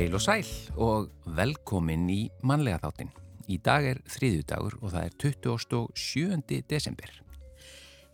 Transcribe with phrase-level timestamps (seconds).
[0.00, 0.46] Heil og sæl
[0.80, 3.10] og velkomin í mannlega þáttin.
[3.52, 6.60] Í dag er þriðjudagur og það er 27.
[6.70, 7.10] desember.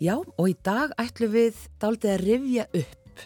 [0.03, 3.23] Já, og í dag ætlum við daldið að rifja upp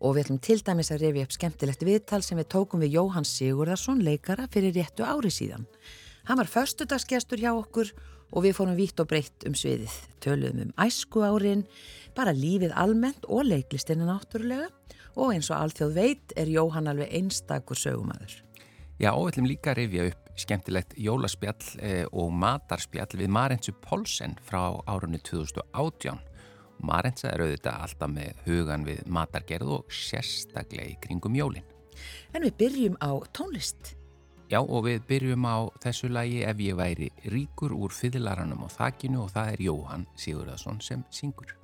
[0.00, 3.30] og við ætlum til dæmis að rifja upp skemmtilegt viðtal sem við tókum við Jóhann
[3.30, 5.68] Sigurðarsson, leikara, fyrir réttu ári síðan.
[6.26, 7.94] Hann var förstudagsgestur hjá okkur
[8.34, 9.94] og við fórum vítt og breytt um sviðið.
[10.18, 11.62] Töluðum um æsku árin,
[12.18, 14.72] bara lífið almennt og leiklistina náttúrulega
[15.20, 18.40] og eins og alþjóð veit er Jóhann alveg einstakur sögumæður.
[19.00, 23.74] Já, og við ætlum líka að rifja upp skemmtilegt jólaspjall eh, og matarspjall við Marentsu
[23.84, 26.20] Polsen frá árunni 2018.
[26.84, 31.66] Marentsa er auðvitað alltaf með hugan við matargerð og sérstaklega í kringum jólinn.
[32.32, 33.94] En við byrjum á tónlist.
[34.50, 39.24] Já, og við byrjum á þessu lagi ef ég væri ríkur úr fyrirlaranum á þakkinu
[39.26, 41.54] og það er Jóhann Sigurðarsson sem syngur.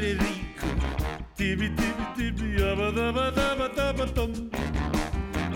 [0.00, 0.74] Væri ríkur
[1.38, 2.56] Dibi, dibi, dibi,
[4.16, 4.32] dom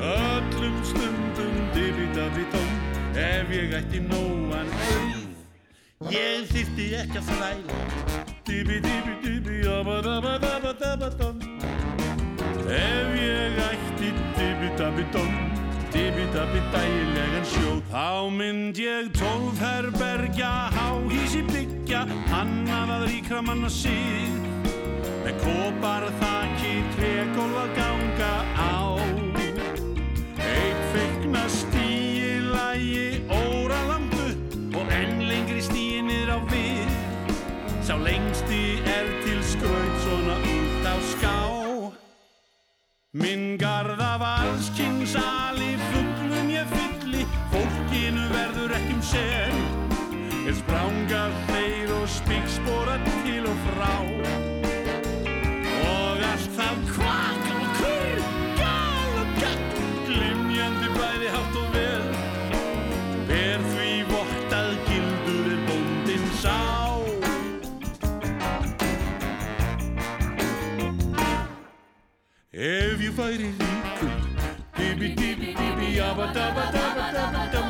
[0.00, 2.68] Öllum stundum Dibi, dabi, dom
[3.16, 7.78] Ef ég ætti nóan auð Ég þyrfti ekki að þræla
[8.46, 9.62] Dibi, dibi, dibi,
[11.18, 11.36] dom
[12.66, 15.52] Ef ég ætti Dibi, dabi, dom
[15.92, 24.32] Dibi, dabi, dægilegan sjóð Þá mynd ég tólf herbergja Háhísi byggja Hannað ríkra manna sig
[25.20, 28.96] Með kopar þakki Trególf að ganga á.
[30.48, 37.00] Eitt feikna stíi Lægi óralangt upp Og enn lengri stíi niður á við.
[37.84, 38.61] Sá lengsti
[43.12, 49.61] Minn garða valskinsali, fugglum ég fylli, fólkinu verður ekki um sen.
[50.48, 54.52] Er sprángar þeir og spíkspora til og frá.
[73.12, 74.11] Ég væri ríkur.
[74.77, 77.68] Dibi, dibi, dibi, jabba, dabba, dabba, dabba, dam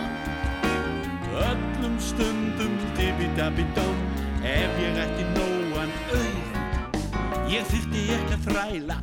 [1.34, 3.97] Öllum stundum Dibi, dabi, dam
[4.44, 8.98] Ef ég ætti nóan auð Ég þyrfti ekki að þræla.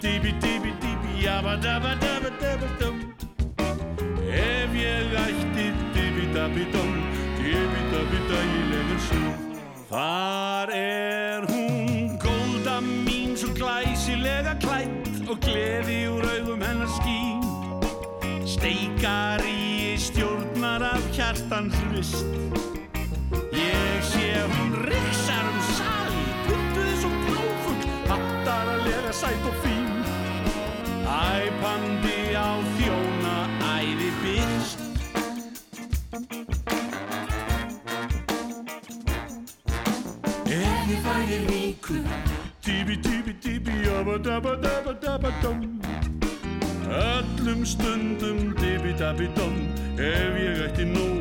[0.00, 2.96] Dibi, dibi, dibi, jabba, dabba, dabba, dabba, dam
[4.32, 5.66] Ef ég ætti
[5.96, 6.92] Dibi, dabi, dam
[7.40, 9.34] Dibi, dabi, dægilegur sög
[9.90, 17.42] Þar er hún Góða mín svo glæsilega klætt og gleði úr augum hennar skín.
[18.46, 22.26] Steikari stjórnar af hjartans list
[23.52, 29.90] Ég sé hún riksar um sali Puttuði svo blófugl Hattaralega sæt og fín.
[31.06, 32.25] Æpandi
[49.14, 49.54] dom
[49.98, 51.15] Ef ég ætti nóan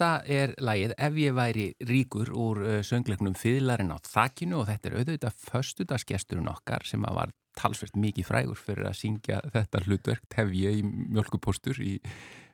[0.00, 4.88] þetta er lagið Ef ég væri ríkur úr uh, söngleiknum Fyðlarinn á þakkinu og þetta
[4.88, 10.24] er auðvitað föstudagsgesturinn okkar sem að var talsvert mikið frægur fyrir að syngja þetta hlutverk
[10.32, 11.98] tefja í mjölkupostur í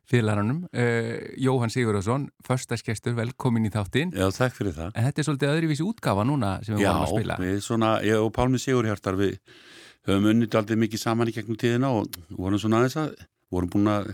[0.07, 0.65] Fyðlarannum.
[0.71, 4.13] Uh, Jóhann Sigurðarsson, föstudagsgestur, velkomin í þáttinn.
[4.15, 4.93] Já, takk fyrir það.
[4.95, 7.39] En þetta er svolítið öðruvísi útgafa núna sem við Já, varum að spila.
[7.43, 9.35] við svona, ég og Pálmi Sigurhjartar við
[10.07, 13.17] höfum unnit aldrei mikið saman í gegnum tíðina og vorum svona aðeins að
[13.57, 14.13] vorum búin að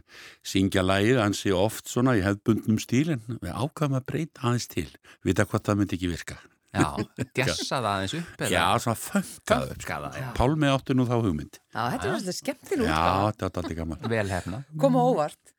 [0.52, 4.88] syngja lægið ansi oft svona í hefðbundnum stíl en við ákvæmum að breyta aðeins til
[5.26, 6.38] vita hvað það myndi ekki virka
[6.72, 6.88] Já,
[7.36, 9.74] djassa það aðeins upp Já, svona fönkaðu.
[10.16, 10.28] Já.
[10.38, 11.58] Pálmi áttu nú þá hugmynd.
[11.68, 13.26] Já, þetta er svolítið skemmtileg Já, útgáfa.
[13.26, 14.06] þetta var alltaf gaman.
[14.14, 15.52] Vel hefna Koma óvart.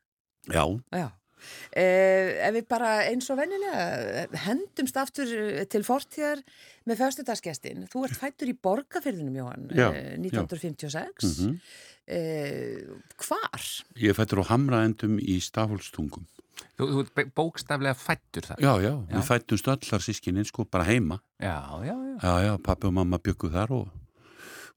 [0.50, 1.06] Já, Já.
[1.76, 6.40] Eh, ef við bara eins og venjulega hendumst aftur eh, til fortíðar
[6.88, 7.84] með föstudagsgestin.
[7.92, 11.28] Þú ert fættur í borgarfyrðinum, Jóhann, Já, eh, 1956.
[11.44, 11.54] Mhm.
[11.54, 13.64] eh, hvar?
[13.96, 16.26] ég fættur á hamraendum í Stafólstungum.
[16.78, 19.16] Þú, þú ert bókstaflega fættur þar Já, já, Já.
[19.18, 21.20] við fættumst allar sískininn sko bara heima.
[21.40, 23.88] já, já, já, Já, já, pappi og mamma byggu þar og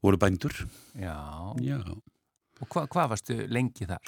[0.01, 0.53] voru bændur.
[0.95, 1.17] já.
[1.61, 1.79] Já.
[2.61, 4.01] Og hva, hvað varstu lengi þar?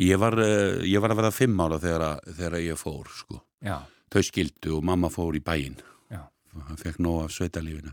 [0.00, 3.42] Ég var, eh, ég var að verða fimm ára þegar, að- þegar ég fór, sko.
[3.62, 3.82] Já,
[4.12, 5.76] Þau skildu og mamma fór í bæinn.
[6.10, 6.28] já
[6.66, 7.92] Hann fekk nóg af sveitalífinu.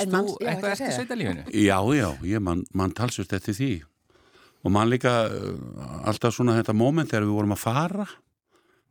[0.00, 1.44] En þú manst- já, eitthvað eftir sveitalífinu?
[1.52, 3.70] Já, já, ég man, man talsvist eftir því.
[4.64, 8.06] Og man líka uh, alltaf svona þetta moment þegar við vorum að fara.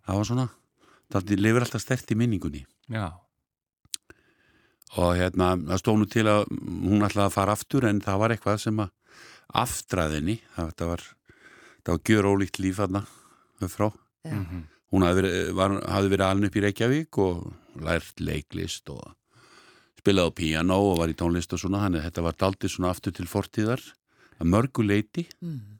[0.05, 0.45] Það var svona,
[1.13, 2.65] það lifir alltaf stert í minningunni.
[2.89, 3.11] Já,
[4.97, 8.33] Og hérna, það stóð nú til að hún ætlaði að fara aftur en það var
[8.33, 8.89] eitthvað sem að
[9.61, 11.03] aftraðinni, það var,
[11.85, 13.03] það var gjör ólíkt líf þarna
[13.61, 13.89] upp frá.
[14.25, 14.33] Já.
[14.33, 14.63] Mhm.
[14.89, 17.53] Hún hafði verið, var, hafði verið alin upp í Reykjavík og
[17.85, 19.03] lært leiklist og
[19.99, 22.91] spilaði á píanó og var í tónlist og svona, þannig að þetta var daldið svona
[22.93, 23.83] aftur til fortíðar
[24.39, 25.27] að mörgu leiti.
[25.43, 25.79] Mm.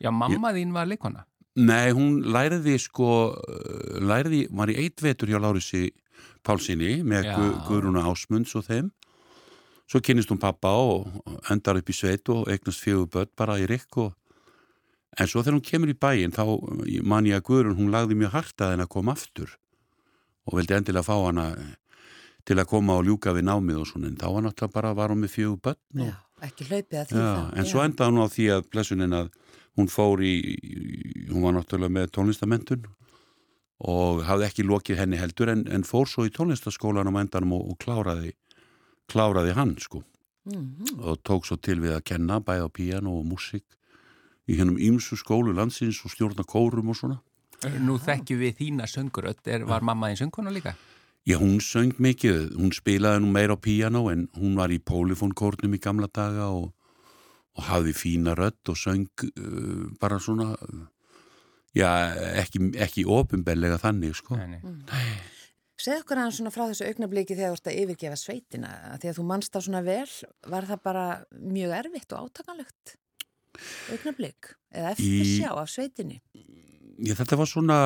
[0.00, 1.26] já mamma þín var leikona
[1.56, 3.32] Nei, hún læriði sko,
[4.04, 5.88] læriði, var í eitt vetur hjá Lárusi
[6.44, 7.32] Pálsini með Já.
[7.38, 8.90] Gu, Guðrúna Ásmunds og þeim.
[9.88, 11.06] Svo kynist hún pappa og
[11.50, 14.12] endar upp í sveit og eignast fjögur börn bara í rikk og
[15.16, 16.44] en svo þegar hún kemur í bæinn þá
[17.06, 19.56] man ég að Guðrún, hún lagði mjög hart að henn að koma aftur
[20.46, 21.46] og vildi endilega fá hana
[22.46, 25.10] til að koma og ljúka við námið og svona en þá var náttúrulega bara, var
[25.14, 26.16] hún með fjögur börn og Já,
[26.46, 27.56] ekki hlaupið að því Já, þá.
[27.58, 29.30] en svo endaði hún á því að blessunin að
[29.76, 30.34] hún fór í,
[31.32, 32.86] hún var náttúrulega með tónlistamentun
[33.86, 37.72] og hafði ekki lokið henni heldur en, en fór svo í tónlistaskólan á endanum og,
[37.74, 38.32] og kláraði,
[39.12, 40.02] kláraði hann sko
[40.46, 41.00] Mhm.
[41.02, 43.64] og tók svo til við að kenna bæða á píano og músík
[44.46, 47.16] í hennum ýmsu skólu landsins og stjórna kórum og svona.
[47.82, 50.76] Nú þekkjum við þína söngurödd, er, var mamma þín söngkona líka?
[51.26, 55.74] Já, hún söng mikið, hún spilaði nú meira á píano en hún var í pólifónkórnum
[55.74, 56.68] í gamla daga og,
[57.58, 60.84] og hafði fína rödd og söng uh, bara svona, uh,
[61.74, 61.88] já,
[62.44, 64.38] ekki, ekki ofinbellega þannig, sko.
[64.38, 65.16] Nei, nei.
[65.76, 68.70] Segð okkur aðeins svona frá þessu augnabliki þegar þú ert að yfirgefa sveitina.
[69.02, 70.14] Því að þú manst það svona vel
[70.54, 72.94] var það bara mjög erfitt og átakanlegt
[73.92, 74.52] augnablik?
[74.74, 76.20] Eða eftir sjá af sveitinni?
[76.96, 77.78] Já, þetta var svona,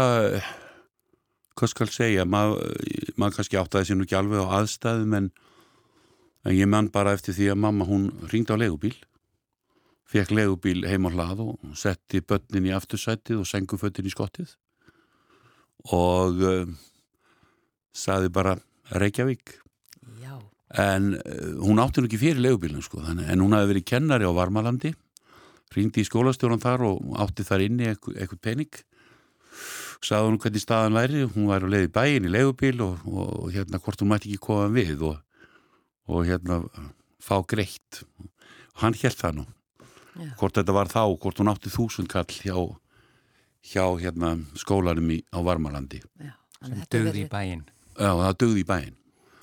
[1.60, 2.74] hvað skal segja, maður
[3.20, 5.30] mað kannski áttaði sér nú ekki alveg á aðstæðum en,
[6.48, 8.94] en ég man bara eftir því að mamma hún ringdi á legubíl,
[10.10, 14.56] fekk legubíl heim á hlað og setti börnin í aftursætið og sengufötin í skottið
[15.94, 16.64] og uh,
[17.96, 18.58] saði bara
[18.90, 19.54] Reykjavík.
[20.20, 20.34] Já,
[20.82, 24.28] en uh, hún átti nú ekki fyrir legubílinn sko, þannig, en hún hafi verið kennari
[24.28, 24.92] á Varmalandi
[25.74, 28.80] ringdi í skólastjóran þar og átti þar inni eitthvað pening
[30.04, 31.22] sagði hún hvernig staðan væri.
[31.34, 34.32] Hún væri á leið í bæin í legubíl og, og, og hérna hvort hún mætti
[34.32, 35.22] ekki koma við og,
[36.10, 36.60] og hérna
[37.22, 38.02] fá greitt.
[38.74, 39.49] Og hann held það nú.
[40.20, 40.32] Já.
[40.40, 42.56] hvort þetta var þá, hvort hún átti þúsund kall hjá,
[43.70, 46.02] hjá hérna skólanum í, á Varmalandi.
[46.18, 47.62] Já Sem dögði í bæinn.
[47.96, 48.96] Já, það dögði í bæin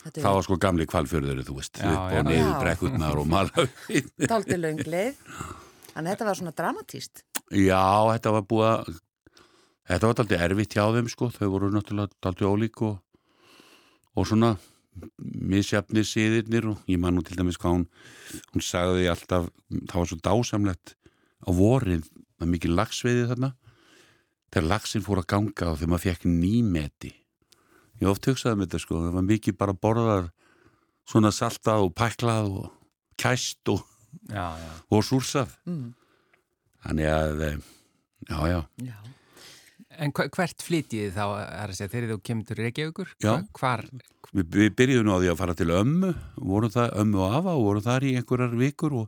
[0.07, 3.65] Það var sko gamli kvalfjörður, þú veist, Já, upp og niður brekkurnar og mala.
[4.21, 5.17] Dálítið lönglið
[5.89, 7.23] Þannig að þetta var svona dramatíst
[7.57, 7.81] Já,
[8.13, 9.01] þetta var búið að,
[9.87, 12.97] þetta var daldið erfitt hjá þeim, sko, þau voru náttúrulega daldið ólík og,
[14.17, 14.55] og svona
[15.21, 17.83] misjafnir síðirnir og ég man nú til dæmis hvað hún,
[18.55, 19.49] hún sagði alltaf,
[19.91, 20.95] það var svo dásamlegt
[21.45, 23.51] á vorin, það var mikið lagsveiði þarna,
[24.49, 27.11] þegar lagsin fór að ganga og þegar maður fekk nýmeti.
[28.01, 30.27] Ég oft hugsaði með þetta, sko, það var mikið bara borðar
[31.07, 32.67] svona saltað og pæklað og
[33.21, 33.85] kæst og,
[34.27, 34.71] Já, já.
[34.91, 35.53] og súrsað.
[35.69, 35.87] mm.
[36.87, 37.57] Þannig að, eh,
[38.29, 38.97] já, já, Já,
[39.97, 43.13] En hvert flytjið þá, er að segja, þegar þú kemur til Reykjavíkur?
[43.23, 43.31] Já.
[43.33, 43.85] Hva- Hvar?
[44.33, 47.63] við, við byrjuðum á því að fara til ömmu, vorum það ömmu og afa og
[47.65, 49.07] vorum þar í einhverjar vikur og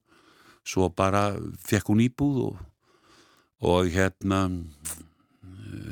[0.70, 1.24] svo bara
[1.70, 2.60] fekk hún íbúð og,
[3.70, 4.42] og hérna,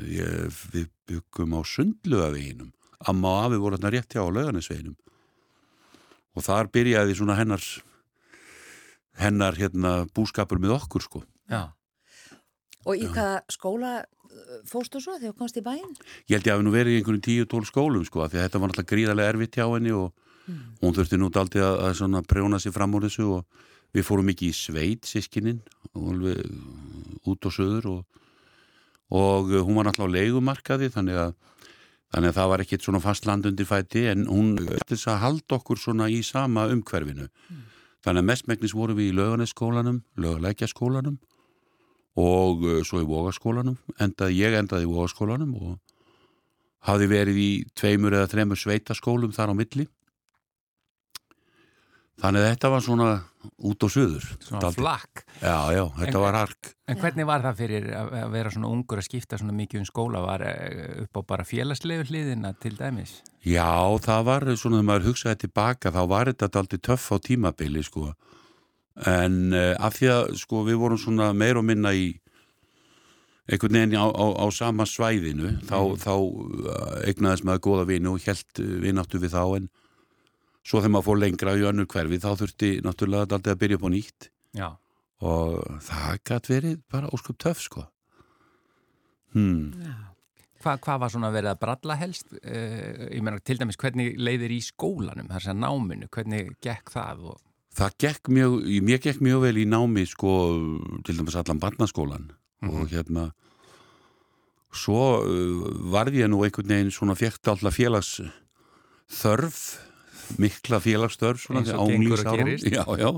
[0.08, 2.72] ég, við byggum á sundlugaveginum.
[3.06, 4.96] Amma og afi voru hérna rétt hjá á lauganisveginum
[6.38, 7.62] og þar byrjaði svona hennar,
[9.18, 11.22] hennar hérna búskapur með okkur sko.
[11.50, 11.70] Já.
[12.88, 15.96] Og í hvaða skóla uh, fórstu svo þegar þú komst í bæinn?
[16.30, 18.72] Ég held ég að nú verið í einhverjum tíu tól skólum sko, því þetta var
[18.72, 20.12] náttúrulega gríðarlega erfitt hjá henni og
[20.80, 23.66] hún þurfti nú daldið að, að prjóna sér fram úr þessu og
[23.96, 25.60] við fórum ekki í sveit sískinin
[25.94, 28.24] og alveg uh, út og söður og,
[29.12, 31.36] og uh, hún var náttúrulega á leigumarkaði þannig að
[32.08, 34.54] þannig að það var ekkit svona fast land undir fæti en hún
[34.88, 37.26] þess að halda okkur svona í sama umhverfinu.
[38.04, 41.18] Þannig að mestmægnis vorum við í löganeskólanum lögalækjaskólanum
[42.16, 45.78] og uh, svo í vogaskólanum endaði, ég endaði í vogaskólanum og
[46.88, 49.88] hafði verið í tveimur eða þremur sveitaskólum þar á milli
[52.18, 53.08] þannig að þetta var svona
[53.68, 54.78] út á suður Svona Dálítið.
[54.80, 55.20] flakk.
[55.38, 58.70] já, já, þetta En- var hark En hvernig var það fyrir að að vera svona
[58.72, 60.22] ungur að skipta svona mikið um skóla?
[60.24, 63.18] Var eh, upp á bara félagslegu hliðina til dæmis?
[63.44, 63.68] Já,
[64.02, 68.14] það var svona þegar maður hugsaði tilbaka þá var þetta aldrei töff á tímabili sko
[69.06, 72.08] en uh, af því að sko við vorum svona meir og minna í
[73.48, 78.24] einhvern veginn á, á, á sama svæðinu þá, þá uh, eignaðist maður góða vini og
[78.26, 79.70] held vináttu við þá en
[80.66, 83.86] svo þegar maður fór lengra í önnur hverfi þá þurfti náttúrulega aldrei að byrja upp
[83.88, 84.28] á nýtt
[84.58, 84.68] Já.
[85.22, 87.86] og það gætt verið bara óskup töff sko
[89.36, 89.72] hmm.
[89.86, 89.96] Já.
[90.58, 92.32] Hva, hvað var svona verið að bralla helst?
[92.42, 97.28] Uh, ég meina til dæmis hvernig leiðir í skólanum, þar sem náminu, hvernig gekk það?
[97.30, 97.44] Og...
[97.78, 100.32] Það gekk mjög, mér gekk mjög vel í námi sko,
[101.06, 102.30] til dæmis allan barnaskólan
[102.66, 103.28] og hérna
[104.74, 108.16] svo uh, varði ég nú einhvern veginn svona fjekt alltaf félags
[109.08, 109.60] þörf,
[110.42, 112.50] mikla félagsþörf svona Eins á og gengur og unglingsárum.
[112.50, 112.66] gerist.
[112.66, 113.10] Já, já.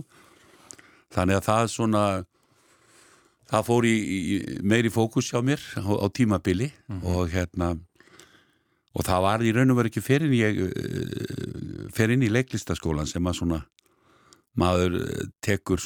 [1.11, 2.05] Þannig að það svona
[3.51, 7.75] það fór í, í meiri fókus hjá mér á, á tímabili og hérna
[8.95, 13.27] og það var í raun og verið ekki fyrir ég uh, inn í leiklistaskólan sem
[13.27, 13.61] að svona
[14.59, 15.83] maður eh, tekur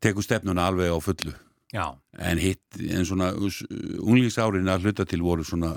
[0.00, 1.34] tekur stefnuna alveg á fullu
[1.70, 1.84] Já.
[2.18, 5.74] en hitt, en svona unglingsárin að hluta til voru svona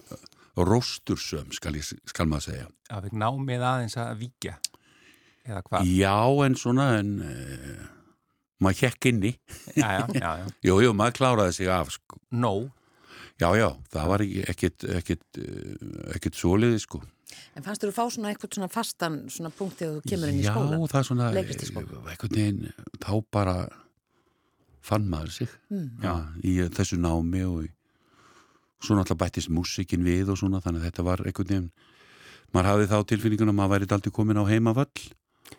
[0.58, 4.54] róstursöm, skal, ég, skal maður segja Það fikk námið aðeins að víkja.
[5.44, 5.88] Eða hvað?
[5.98, 7.84] já, en svona en uh,
[8.64, 9.32] maður hekk inni
[9.76, 10.32] Já, já,
[10.70, 12.20] jú, jú, maður kláraði sig af sko.
[12.32, 12.54] Nó.
[13.42, 17.02] já, já, það var ekki- ekkit ekkit, uh, ekkit soliði sko
[17.56, 20.40] En fannst þú að fá svona eitthvað svona fastan svona punkt þegar þú kemur inn
[20.42, 20.88] í já, skólan?
[20.92, 22.74] það er svona einhvern veginn,
[23.04, 23.56] þá bara
[24.84, 25.90] fann maður sig Mm.
[26.04, 26.13] já,
[26.44, 27.70] í þessu námi og í,
[28.84, 31.72] svo náttúrulega bættist músikin við og svona þannig að þetta var einhvern veginn
[32.54, 35.06] maður hafði þá tilfinninguna að maður væri aldrei komin á heimavöll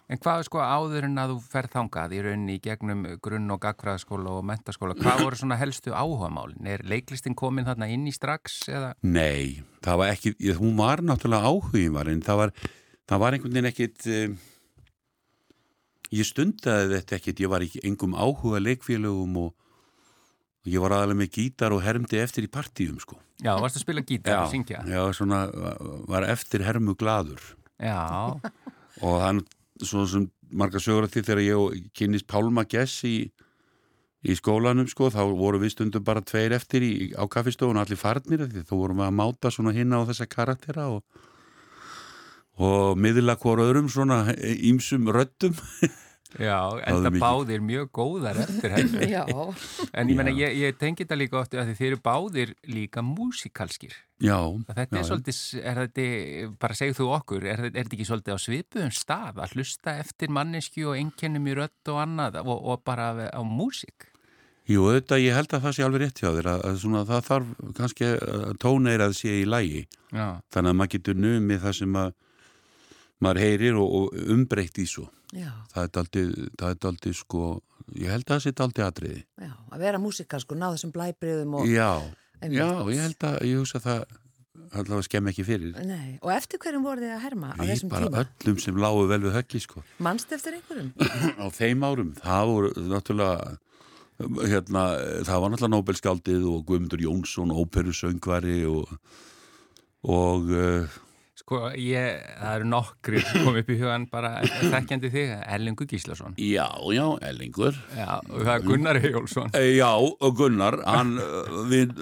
[0.08, 3.52] En hvað er sko áður en að þú ferð þangað í rauninni í gegnum grunn-
[3.54, 4.96] og gagfræðaskóla og mentaskóla?
[5.00, 6.66] Hvað voru svona helstu áhugamálin?
[6.68, 8.90] Er leiklistin komin þarna inn í strax eða?
[9.06, 12.54] Nei, það var ekki, hún var náttúrulega áhugin var en það var,
[13.08, 14.36] það var einhvern veginn ekkit um,
[16.14, 19.50] ég stundaði þetta ekkit, ég var ekki engum áhuga leikfélögum og,
[20.64, 23.18] og ég var aðalega með gítar og hermdi eftir í partíum sko.
[23.42, 24.84] Já, varstu að spila gítar og syngja?
[24.86, 25.46] já, svona
[26.08, 27.40] var eftir hermu gladur
[27.82, 28.36] Já,
[29.02, 29.40] og það
[29.82, 33.16] svona sem marga sögur að því þegar ég kynist Pálma Gess í,
[34.24, 38.46] í skólanum sko, þá voru við stundum bara tveir eftir í, á kaffistofun allir farnir
[38.46, 41.02] því þá vorum við að máta svona hinna á þessa karaktera og,
[42.62, 45.58] og miðla hvort öðrum svona ímsum röddum
[46.40, 49.04] já, en það báðir mjög góðar eftir heldur.
[49.14, 49.24] Já,
[49.94, 53.94] En ég menna, ég, ég tengi þetta líka oft að þið eru báðir líka músikalskir.
[54.22, 56.06] já, Að Þetta já, er svolítið, er þetta,
[56.64, 59.94] bara segð þú okkur, er, þetta- er þetta ekki svolítið á svipuðum stað að hlusta
[60.00, 64.10] eftir mannesku og einkennum í rödd og annað og, og bara á músik?
[64.64, 67.26] Jú, auðvitað, ég held að það sé alveg rétt hjá þér að, að svona, það
[67.26, 69.82] þarf kannski að tóneirað sé í lægi
[70.14, 72.14] Já, þannig að maður getur numið það sem að
[73.24, 75.08] maður heyrir og, og umbreytt í svo.
[75.34, 76.26] Já, það er
[76.68, 77.46] er daldið sko
[77.92, 79.22] ég held að það sé daldið atriði.
[79.42, 81.66] Já, að vera músikal sko, ná þessum blæbriðum og...
[81.68, 81.90] já,
[82.48, 84.04] já, ég held að ég hugsa að það
[84.74, 85.74] allavega skemm ekki fyrir.
[85.86, 88.24] Nei, og eftir hverjum voru þið að herma á við þessum bara tíma?
[88.24, 89.84] öllum sem lágu vel við höggi sko.
[90.02, 90.90] Manst eftir einhverjum?
[91.44, 93.36] á þeim árum, það voru náttúrulega
[94.50, 94.82] hérna,
[95.26, 98.90] það var náttúrulega Nobelskáldið og Guðmundur Jónsson óperusöngvari og
[100.04, 100.96] og uh,
[101.44, 106.38] sko, ég, það eru nokkri sem kom upp í hugan bara þekkjandi þig, Erlingu Gíslason.
[106.40, 106.64] já,
[106.96, 109.50] já, Ellingur Já, og það er Gunnar Eyjólfsson.
[109.58, 111.92] Eh, já, og Gunnar hann, uh, við,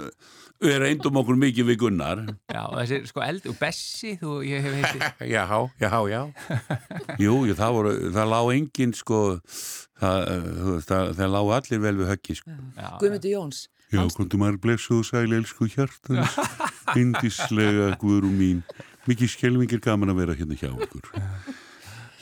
[0.62, 2.22] við reyndum okkur mikið við Gunnar
[2.52, 5.11] Já, og þessi, sko, Eld og Bessi, þú, ég hef heiti.
[5.34, 5.44] Já,
[5.82, 6.22] já, já.
[7.25, 9.22] Jú, jú, það voru, það lág engin sko,
[9.99, 12.58] það, uh, það, það lág allir vel við höggi sko.
[13.02, 16.38] Guðmundur Jóns Já, komdu maður blessuð og sæl, elsku hjartans,
[16.96, 18.62] indislega guðrú mín.
[19.11, 21.09] Mikið skelmingir gaman að vera hérna hjá okkur.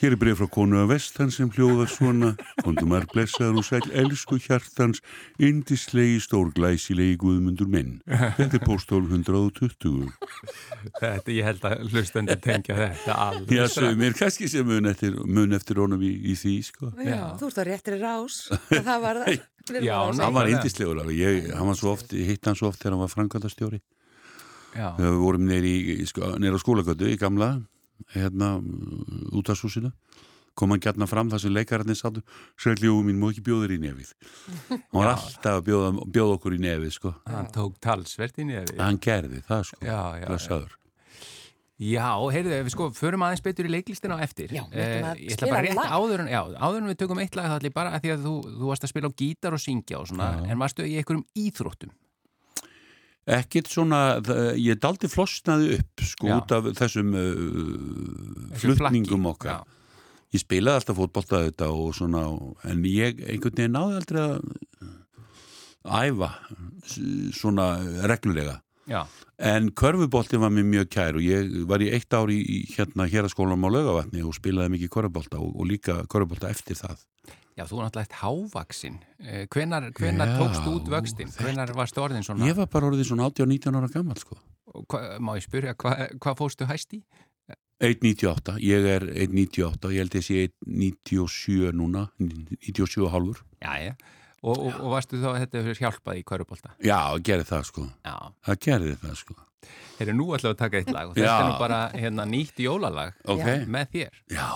[0.00, 2.30] Hér er breyf frá konu að vestan sem hljóðar svona,
[2.64, 5.02] komdu maður blessaður og sæl, elsku hjartans,
[5.36, 7.98] indislegi stórglæsilegi guðmundur minn.
[8.08, 10.08] Þetta er póstól 120.
[11.02, 13.52] þetta, ég held að hlustandi tengja þetta alveg.
[13.58, 16.94] Já, sögum mér kannski sem mun eftir, mun eftir honum í, í því, sko.
[16.96, 17.22] Já, Já.
[17.42, 21.20] þú ert á réttri rás og það var það Já, að hann var indislegur alveg,
[21.20, 23.84] ég, hann var svo oft, hitt hann svo oft þegar hann var framkvæmdastjóri
[24.76, 25.74] Já, þegar við vorum neyri,
[26.06, 27.50] sko, neyri á skólagötu í gamla
[28.14, 28.52] hérna
[29.36, 29.90] út af súsinu
[30.58, 32.20] kom hann gætna fram þar sem leikararnir sáttu
[32.60, 34.10] Sæljóðu mín, má ekki bjóður í nefið
[34.70, 37.14] hann var alltaf að bjóða, bjóða okkur í nefið sko.
[37.30, 38.76] hann tók talsvert inn í það.
[38.82, 40.60] hann gerði það sko Já, já, já.
[41.80, 44.50] Já, heyrðu, við sko förum aðeins betur í leiklistina á eftir.
[44.52, 46.88] Já, við ætlum að Eh, Ég ætla bara spila rétt áður en, já, áður en
[46.90, 48.90] við tökum eitt lag þá ætla ég bara að því að þú, þú varst að
[48.92, 51.94] spila á gítar og syngja og svona, en varstu í einhverjum íþróttum?
[53.36, 54.00] Ekkit svona,
[54.58, 56.36] ég daldi flosnaði upp sko Já.
[56.38, 59.60] út af þessum uh, flutningum okkar já.
[60.34, 62.24] ég spilaði alltaf fótbolta þetta og svona,
[62.66, 64.40] en ég einhvern veginn náði aldrei að
[66.00, 66.32] æfa
[67.36, 67.70] svona
[68.10, 68.60] reglulega
[68.90, 69.04] Já,
[69.38, 72.40] en körfubolti var mér mjög kær og ég var í eitt ár í,
[72.74, 77.04] hérna héraskólanum á laugavatni og spilaði mikið körfubolta og, og líka körfubolta eftir það
[77.60, 78.98] já, þú er náttúrulega eitt hávaksin.
[79.20, 81.30] Eh, Hvenar, hvenar Já, tókstu út vöxtin?
[81.36, 82.48] Hvenar varstu orðin svona?
[82.48, 84.38] ég var bara orðið svona 18-19 ára gammal sko
[84.88, 87.02] Hva, má ég spyrja, hvað hva fóstu hæst í?
[87.80, 93.94] 1.98, ég er 1.98 ég held ég sé 1.97 núna 97 og hálfur Já, já.
[94.40, 96.70] Og, og, og varstu þá að þetta hefur hjálpað í kvörubólta?
[96.80, 98.14] já, gerði það sko Já.
[98.48, 99.34] það gerði það sko
[100.00, 102.62] Þeir eru nú alltaf að taka eitt lag og þetta er nú bara hérna, nýtt
[102.64, 103.66] jólalag ok, Já.
[103.68, 104.14] með þér.
[104.32, 104.46] já,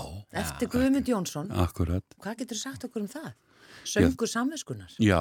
[0.41, 3.29] Eftir Guðmund Jónsson, akkurat hvað getur sagt okkur um það?
[3.85, 4.95] Söngur samviskunar.
[5.05, 5.21] já,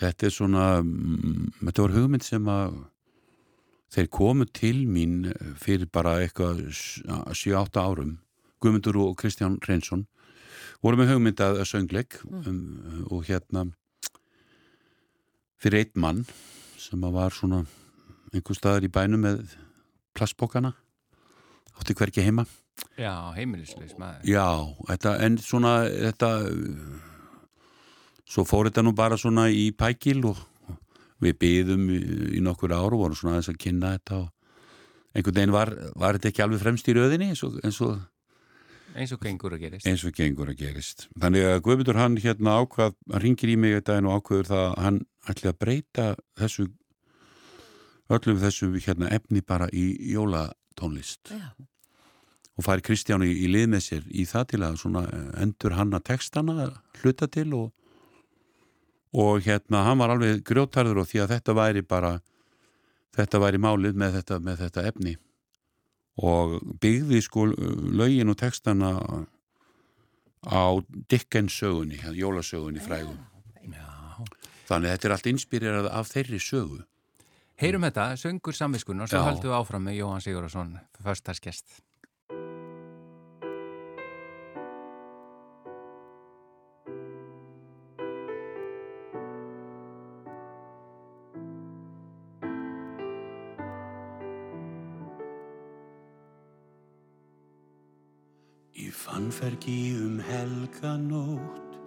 [0.00, 2.80] þetta er svona mm, þetta var hugmynd sem að
[3.94, 5.20] þeir komu til mín
[5.62, 8.16] fyrir bara eitthvað 7-8 árum
[8.60, 10.08] Guðmundur og Kristján Reynsson
[10.82, 13.68] voru með hugmynd að söngleik um, og hérna
[15.60, 16.24] fyrir einn mann
[16.80, 17.64] sem var svona
[18.32, 19.44] einhver staðar í bænum með
[20.16, 20.72] plastbókana
[21.80, 22.46] átti hverki heima
[22.96, 24.24] Já, heimilisleis maður.
[24.28, 24.46] Já,
[24.88, 26.30] þetta, en svona þetta
[28.30, 30.40] svo fór þetta nú bara svona í pækil og
[31.20, 31.98] við byðum í,
[32.38, 34.30] í nokkur ár og vorum svona aðeins að kynna þetta og
[35.12, 37.98] einhvern veginn var, var þetta ekki alveg fremst í röðinni eins og, eins og,
[38.98, 39.86] Eins og gengur að gerist.
[39.86, 41.08] eins og gengur að gerist.
[41.20, 44.64] Þannig að Guðmundur hann hérna ákvað, hann ringir í mig þetta en og ákvaður það
[44.66, 45.00] að hann
[45.30, 46.06] ætli að breyta
[46.40, 46.66] þessu
[48.10, 51.52] öllum þessu hérna efni bara í jólatónlist Já,
[52.58, 55.04] og fær Kristján í, í lið með sér í það til að svona
[55.40, 57.70] endur hanna textana hluta til og,
[59.14, 62.16] og hérna hann var alveg grjótarður og því að þetta væri bara
[63.16, 65.16] þetta væri málið með þetta, með þetta efni
[66.20, 68.92] og byggði sko lögin og textana
[70.44, 70.64] á
[71.10, 73.16] Dickens sögunni, jólasögunni frægu
[73.64, 73.88] Já.
[74.68, 76.80] þannig að þetta er allt inspirerað af þeirri sögu
[77.60, 79.26] Heyrum þetta, söngur samviskunar, svo Já.
[79.26, 80.70] höldum við áfram með Jóhann Sigurðarsson,
[81.04, 81.82] föstaskest.
[99.40, 101.78] Fannfergi um helganótt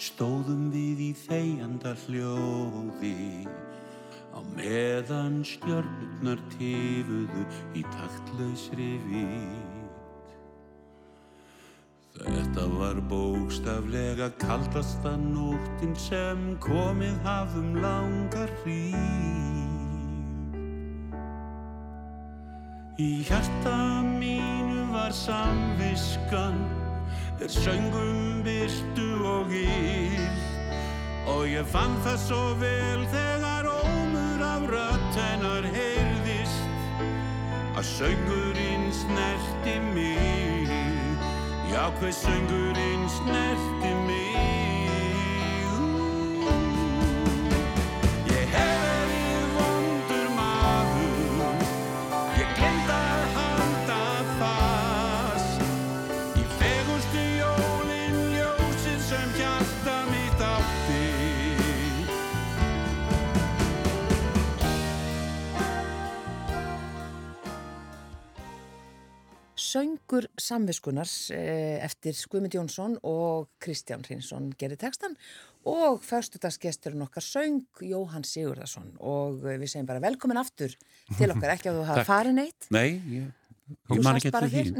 [0.00, 3.44] stóðum við í þegjanda hljóði
[4.32, 7.44] á meðan stjörnurnar tifuðu
[7.76, 10.32] í taktlausri vít.
[12.16, 19.60] Þetta var bókstaflega kaldasta nóttin sem komið hafðum langar hríð.
[22.96, 23.76] Í hjarta
[24.16, 26.81] mínu var samviskan
[27.42, 30.30] er söngum byrtu og íl.
[31.26, 36.62] Og ég fann það svo vel þegar ómur af rödd hennar heyrðist.
[37.74, 40.70] Að söngurinn snerti mig.
[41.72, 44.21] Já hver söngurinn snerti mig
[70.12, 75.14] Söngur samviskunar eh, eftir Guðmund Jónsson og Kristján Hrinsson gerir textan
[75.64, 80.74] og föstudagsgesturinn okkar söng Jóhann Sigurðarsson og eh, við segjum bara velkomin aftur
[81.16, 82.68] til okkar, ekki að þú hafa farið neitt.
[82.76, 83.32] Nei, ég,
[83.88, 84.72] Þú ég man sást ekki bara eftir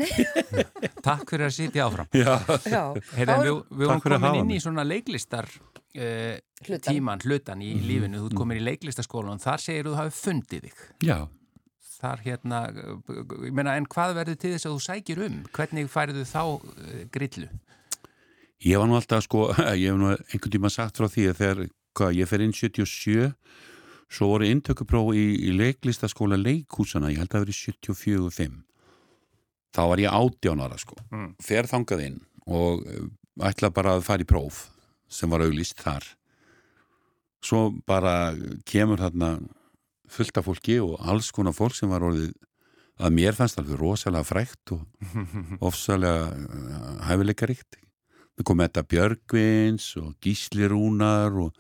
[0.53, 0.97] hér.
[1.09, 2.13] Takk fyrir að sitja áfram.
[2.13, 2.33] Já,
[2.69, 2.83] Já,
[3.17, 6.35] Heyrðu, þá við, við vorum að komin inn í svona leiklistar uh,
[6.67, 6.89] Hlutan.
[6.91, 8.21] tíman, hlutan í lífinu.
[8.21, 10.91] Þú ert komin í leiklistaskólan og þar segir þú hafi fundið þig.
[11.09, 11.17] já
[12.03, 12.61] Þar hérna,
[13.47, 15.37] ég meina, en hvað verður til þess að þú sækir um?
[15.55, 17.47] Hvernig færðu þá uh, grillu?
[18.67, 19.45] Ég var nú alltaf sko,
[19.79, 21.63] ég hef nú einhvern tíma sagt frá því að þegar,
[21.99, 23.31] hvað, ég fer inn 77
[24.13, 28.59] svo voru inntökupróf í, í leiklistaskóla leikhúsana, ég held að það verið 74-5
[29.73, 31.31] þá var ég átjánara sko Mm.
[31.41, 32.19] fer þangað inn
[32.51, 33.07] og uh,
[33.49, 34.67] ætla bara að fara í próf
[35.09, 36.05] sem var auglýst þar
[37.43, 38.35] svo bara
[38.69, 39.33] kemur þarna
[40.13, 42.33] fullt af fólki og alls konar fólk sem var orðið
[43.03, 44.83] að mér fannst alveg rosalega frækt og
[45.69, 47.79] ofsalega uh, hæfileikaríkt.
[48.37, 51.57] Það kom þetta Björgvins og Gísli Rúnar og,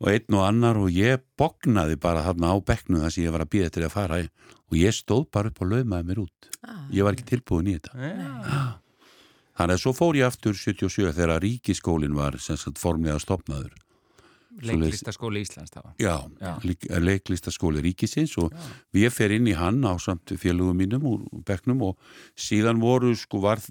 [0.00, 3.44] og einn og annar og ég bognaði bara þarna á bekknu þar sem ég var
[3.44, 6.52] að býða til að fara og ég stóð bara upp og laumaði mér út.
[6.62, 6.86] Ah.
[6.94, 7.96] ég var ekki tilbúin í þetta.
[7.98, 8.62] Já.
[9.58, 13.74] þannig að svo fór ég aftur 77 þegar ríkiskólin var sem sagt formlega stopnaður
[14.60, 15.94] Leiklistaskóli Íslands það var.
[15.98, 16.52] já, Já.
[16.66, 18.52] Leik, leiklistaskóli ríkisins og
[18.94, 21.96] ég fer inn í hann á samt félugum mínum úr bekknum og
[22.36, 23.62] síðan voru sko var,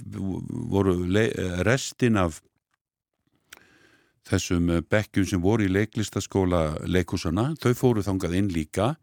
[0.73, 1.27] voru le,
[1.67, 2.41] restin af
[4.27, 8.95] þessum eh, bekkjum sem voru í leiklistaskóla leikusana, þau fóru þangað inn líka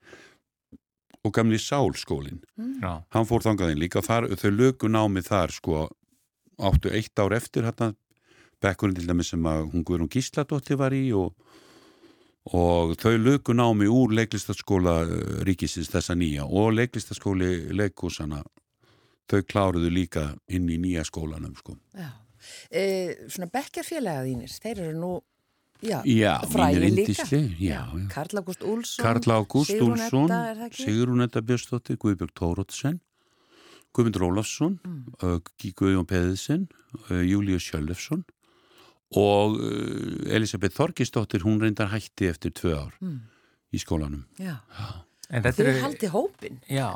[1.26, 2.38] og gamli sálskólin
[2.82, 3.02] Já.
[3.14, 5.86] hann fór þangað inn líka og þar, þau lögu námið þar sko
[6.58, 7.92] áttu eitt ár eftir hérna
[8.62, 11.34] bekkurinn til dæmis sem að hún Guðrún Gísladóttir var í og,
[12.56, 18.42] og þau lögu námi úr leiklistaskóla eh, ríkisins þessa nýja og leiklistaskóli leikúsana
[19.28, 21.76] þau kláruðu líka inn í nýja skólanum sko.
[22.72, 25.10] E, svona bekkjarfélaga þínir, þeir eru nú
[25.84, 26.38] já, Já,
[26.70, 27.26] mínir líka.
[29.04, 30.32] Karl Ágúst Úlsson?
[30.72, 33.02] Sigrún Edda Björnsdóttir, Guðbjörg Tórótsen,
[33.92, 35.44] Guðmundur Ólafsson, mm.
[35.76, 36.68] Guðjón Peðisen,
[37.10, 38.24] uh, Július Sjölefsson
[39.16, 43.20] og uh, Elisabeth Þorgisdóttir, hún reyndar hætti eftir tvö ár Mm.
[43.72, 44.24] í skólanum.
[44.40, 44.58] Já.
[45.28, 45.80] En þetta Þið eru...
[45.84, 46.86] haldi hópin Já.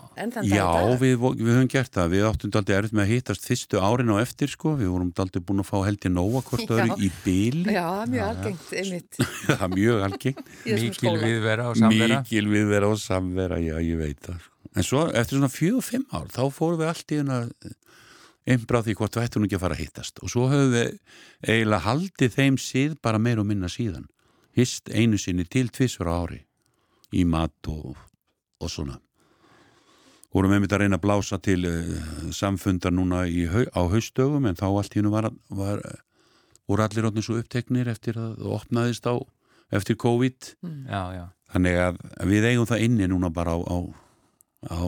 [0.49, 4.09] Já, við, við höfum gert það, við áttum daldi erfitt með að hittast fyrstu árin
[4.15, 6.73] og eftir sko, við vorum daldi búin að fá held í nóa hvort Já.
[6.79, 9.21] öðru í bíli, Já, það er mjög algengt einmitt
[9.51, 10.41] það er mjög algengt.
[10.65, 12.23] Mikil viðvera og samvera.
[12.25, 14.49] Mikil viðvera og samvera, já, ég veit það.
[14.73, 17.43] En svo, eftir svona fjögur og fimm ár, þá fórum við allt í hérna
[18.49, 20.23] einbráð því hvort við ættum ekki að fara að hittast.
[20.23, 20.91] Og svo höfum við
[21.47, 24.09] eiginlega haldið þeim síð bara meir og minna síðan.
[24.57, 26.43] Hist einu sinni til tvisvar á ári
[27.13, 27.97] í mat og,
[28.61, 28.99] og svona.
[30.33, 31.93] Vorum einmitt að reyna að blása til uh,
[32.33, 35.83] samfundar núna í, á haustögum en þá allt í hennu var, var,
[36.69, 39.15] voru allir rótni svo uppteknir eftir að það opnaðist á
[39.73, 40.55] eftir COVID.
[40.89, 41.25] Já, já.
[41.53, 42.01] Þannig að
[42.31, 43.79] við eigum það inni núna bara á, á,
[44.73, 44.81] á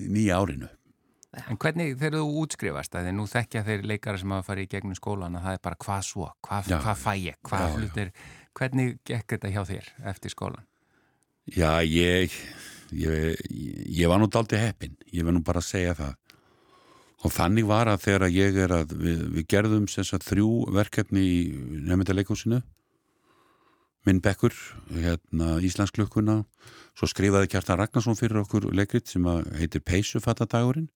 [0.00, 0.70] nýja árinu.
[1.36, 4.70] En hvernig þegar þú útskrifast, að þið nú þekkja þeir leikara sem hafa farið í
[4.72, 6.78] gegnum skólan að það er bara hvað svo, hvað, Já.
[6.86, 7.76] hvað fæ ég, hvað Já, já.
[7.82, 8.12] hlutir,
[8.56, 10.64] hvernig gekk þetta hjá þér eftir skólan?
[11.52, 12.38] Já, ég,
[12.96, 13.44] ég,
[13.92, 16.16] ég var nú daldi heppin, ég var nú bara að segja það.
[17.26, 21.24] Og þannig var að þegar ég er að, við, við gerðum sem sagt þrjú verkefni
[21.28, 21.38] í
[21.90, 22.62] nefndaleikúsinu,
[24.08, 24.54] minn bekkur,
[24.96, 26.40] hérna Íslandsklukkuna,
[26.96, 30.88] svo skrifaði Kjartan Ragnarsson fyrir okkur leikrit sem að heitir Peysufattadagurinn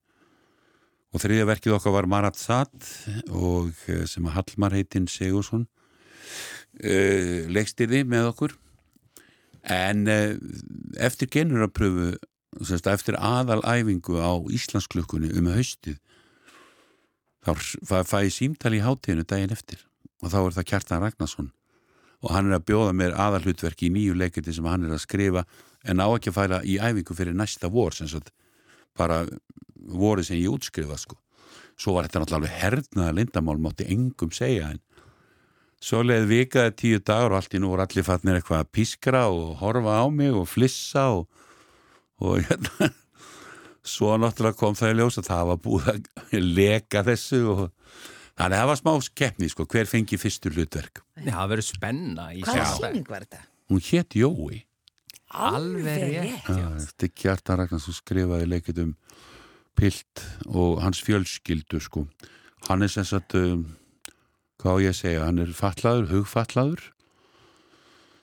[1.13, 2.89] og þriðja verkið okkar var Marat Satt
[3.29, 5.67] og eh, sem að Hallmar heitinn Sigursson
[6.81, 8.55] uh, leikstýrði með okkur.
[9.69, 10.33] En uh,
[10.97, 12.15] eftir genurapröfu
[12.65, 15.99] semst, eftir aðalæfingu á Íslandsklukkunni um haustið
[17.43, 19.81] þá fæ- ég símtali í hátíðinu daginn eftir.
[20.23, 21.49] Og þá er það Kjartan Ragnarsson.
[22.23, 25.43] Og hann er að bjóða mér aðalhlutverki í nýju leikiti sem hann er að skrifa
[25.83, 28.31] en á ekki að færa í æfingu fyrir næsta vor sem sagt
[28.95, 29.25] bara
[29.83, 31.19] vorið sem ég útskrifa sko.
[31.79, 34.81] Svo var þetta náttúrulega alveg hernaða lindamál, mátti engum segja en
[35.83, 39.23] svo leið vikaði tíu dagur og allt í nú voru allir fannir eitthvað að pískra
[39.31, 41.25] og horfa á mig og flissa og,
[42.23, 42.93] og hérna
[43.83, 47.63] svo náttúrulega kom það í ljós að það var búið að leka þessu og
[48.39, 51.03] þannig að það var smá keppni sko, hver fengi fyrstu hlutverk.
[51.19, 53.43] Já, það verður spenna í Hvaða síning var þetta?
[53.71, 54.63] Hún hétt Jói.
[55.33, 56.47] Alveg rétt.
[56.47, 58.95] Já, eftir Kjartan Ragnarsson skrifaði leikit um
[59.75, 62.05] Pilt og hans fjölskyldu sko.
[62.69, 63.65] Hann er sem sagt um,
[64.61, 66.89] hvað ég segja, hann er fatlaður, hugfatlaður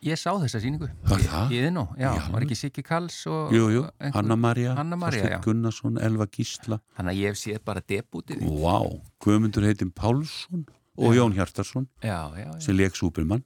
[0.00, 0.86] Ég sá þessa síningu.
[1.04, 1.50] Var það?
[1.52, 2.22] Í þinnú, já, Já.
[2.32, 3.50] var ekki Siggi Kalls og...
[3.52, 5.40] Jú, jú, einhver- Hanna María Hanna.
[5.44, 8.40] Gunnarsson, Elva Gísla Þannig að ég hef séð bara debútið.
[8.40, 8.62] þitt.
[8.62, 8.78] Vá,
[9.20, 10.64] Guðmundur heitin Pálsson
[10.96, 12.60] og Jón Hjartarsson Já, já, já.
[12.64, 13.44] sem leik Súpermann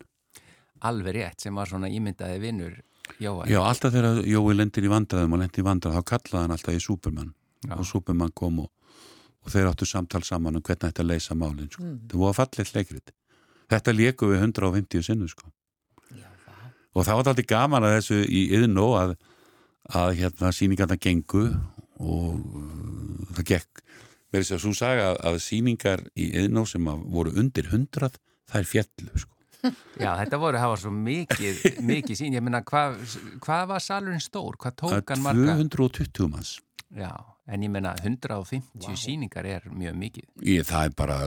[0.87, 2.79] Alveg rétt, sem var svona ímyndaði vinnur
[3.19, 3.49] Jóa.
[3.51, 6.79] Já, alltaf þegar Jói lendir í vandræðum og lendir í vandræðum, þá kallaði hann alltaf
[6.79, 7.77] í Súpermann Já.
[7.79, 8.71] og Súpermann kom og,
[9.45, 11.85] og þeir áttu samtal saman um hvernig þetta leysa málinn sko.
[11.85, 12.01] Mm.
[12.11, 13.15] það var fallið leikrit
[13.73, 15.49] þetta leiku við 150 sinnu sko.
[16.15, 16.29] Já,
[16.95, 19.15] og það var alltaf gaman að þessu í yðnó að,
[19.95, 21.47] að hérna síningarna gengu
[22.03, 23.85] og uh, það gekk
[24.35, 28.11] verið þess að svo saga að, að síningar í yðnó sem að voru undir 100
[28.51, 29.31] það er fjallu sko.
[30.03, 32.99] Já, þetta voru, það var svo mikið, mikið sín, ég meina, hvað
[33.45, 34.59] hva var salurinn stór?
[34.61, 35.55] Hvað tók hann marga?
[35.57, 36.59] 220 manns.
[36.93, 37.15] Já,
[37.47, 40.27] en ég meina, 150 síningar er mjög mikið.
[40.49, 41.21] Ég, það, er bara,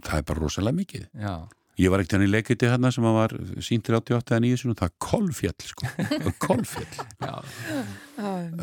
[0.00, 1.06] það er bara rosalega mikið.
[1.18, 1.36] Já,
[1.74, 3.32] Ég var ekkert hann í leikiti hérna sem var
[3.64, 5.88] síntir 88 eða 9 og það kolfjall sko,
[6.44, 7.00] kolfjall.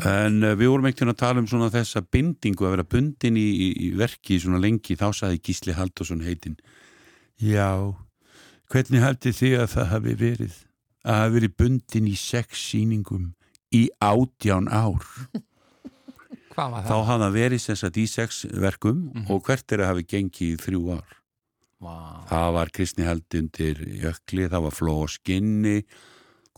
[0.08, 3.44] En uh, við vorum ekkert að tala um svona þessa bindingu að vera bundin í,
[3.44, 6.56] í, í verki svona lengi, þá saði Gísli Haldursson heitin
[7.36, 7.92] Já,
[8.72, 10.58] hvernig haldið þið að það hafi verið?
[11.04, 13.32] Að hafi verið bundin í sex sýningum
[13.76, 15.04] í átján ár
[16.54, 17.26] þá það?
[17.34, 21.18] verið sem sagt í sex verkum og hvert er að hafi gengið í þrjú ár.
[21.82, 21.94] Vá,
[22.28, 25.80] það var Kristni held undir jökli, það var fló og skinni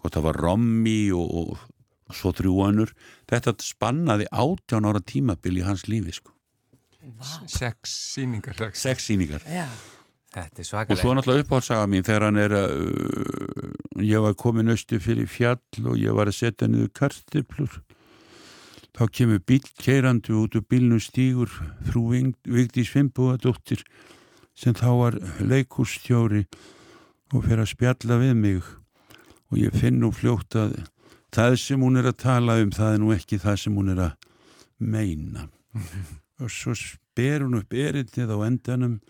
[0.04, 1.64] og það var rommi og, og,
[2.10, 2.92] og svo þrjúanur
[3.30, 6.34] þetta spannaði átján ára tímabil í hans lífi sko.
[7.48, 8.56] sex síningar.
[8.56, 8.80] Sex.
[8.84, 9.68] sex síningar Já,
[10.34, 14.72] Þetta er og svo náttúrulega uppáhaldsaga mín þegar hann er að uh, ég var komin
[14.72, 17.76] austu fyrir fjall og ég var að setja niður kartiplur
[18.94, 21.50] þá kemur bíl keirandi út úr bílnum stígur
[21.88, 23.82] frú Vigdís Fimboðadóttir
[24.54, 26.44] sem þá var leikústjóri
[27.34, 28.72] og fer að spjalla við mig
[29.50, 30.76] og ég finn nú fljótt að
[31.34, 34.04] það sem hún er að tala um það er nú ekki það sem hún er
[34.08, 34.28] að
[34.78, 35.48] meina
[36.42, 36.74] og svo
[37.14, 39.00] ber hún upp erindið á endanum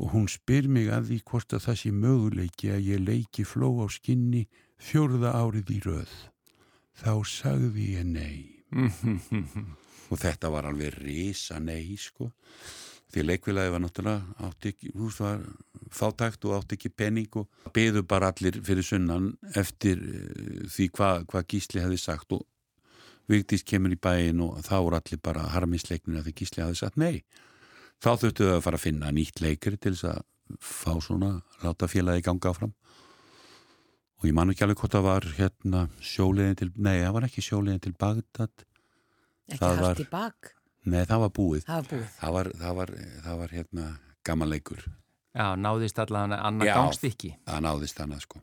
[0.00, 3.68] og hún spyr mig að því hvort að það sé möguleiki að ég leiki fló
[3.84, 4.46] á skinni
[4.80, 6.14] fjórða árið í röð.
[6.96, 8.59] Þá sagði ég nei.
[10.10, 12.30] Og þetta var alveg risa nei, sko.
[13.10, 15.40] Því leikvilaði var náttúrulega átti ekki, hús var
[15.90, 21.26] fátækt og átti ekki penning og beðu bara allir fyrir sunnan eftir eh, því hvað
[21.32, 22.46] hva Gísli hefði sagt og
[23.30, 27.00] Vigdís kemur í bæin og þá voru allir bara harmisleiknir að því Gísli hefði sagt
[27.02, 27.24] nei
[27.98, 30.22] þá þurftu þau að fara að finna nýtt leikri til þess að
[30.62, 31.32] fá svona
[31.64, 32.72] láta félagi ganga áfram
[34.20, 37.44] og ég man ekki alveg hvort það var hérna sjóliðin til, nei það var ekki
[37.44, 38.64] sjóliðin til Bagdad,
[39.48, 40.54] ekki var- í bak?
[40.84, 41.64] Nei það var búið.
[41.66, 42.08] Það var búið.
[42.20, 42.90] Það var, það var,
[43.24, 43.86] það var hérna
[44.24, 44.84] gaman leikur,
[45.30, 46.74] Já, náðist allavega annað Já.
[46.74, 47.36] gangstykki.
[47.46, 48.40] það náðist annað sko.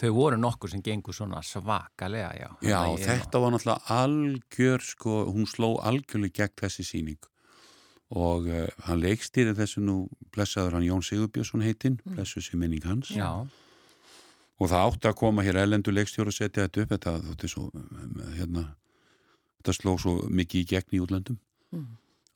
[0.00, 2.48] Þau voru nokkur sem gengur svona svakalega, já.
[2.62, 7.18] já þetta var náttúrulega algjör sko, hún sló algjörlega gegn þessi síning
[8.10, 13.10] og uh, hann leikstýri þessu nú blessaður hann Jón Sigurbjörnsson heitinn, blessu sér minning hans.
[13.14, 13.46] Já,
[14.60, 16.94] og það átti að koma hér ellendu leikstjóru og setja þetta upp.
[16.94, 17.66] Þetta, þetta, svo,
[18.36, 18.66] hérna,
[19.60, 21.40] þetta sló svo mikið í gegn í útlöndum.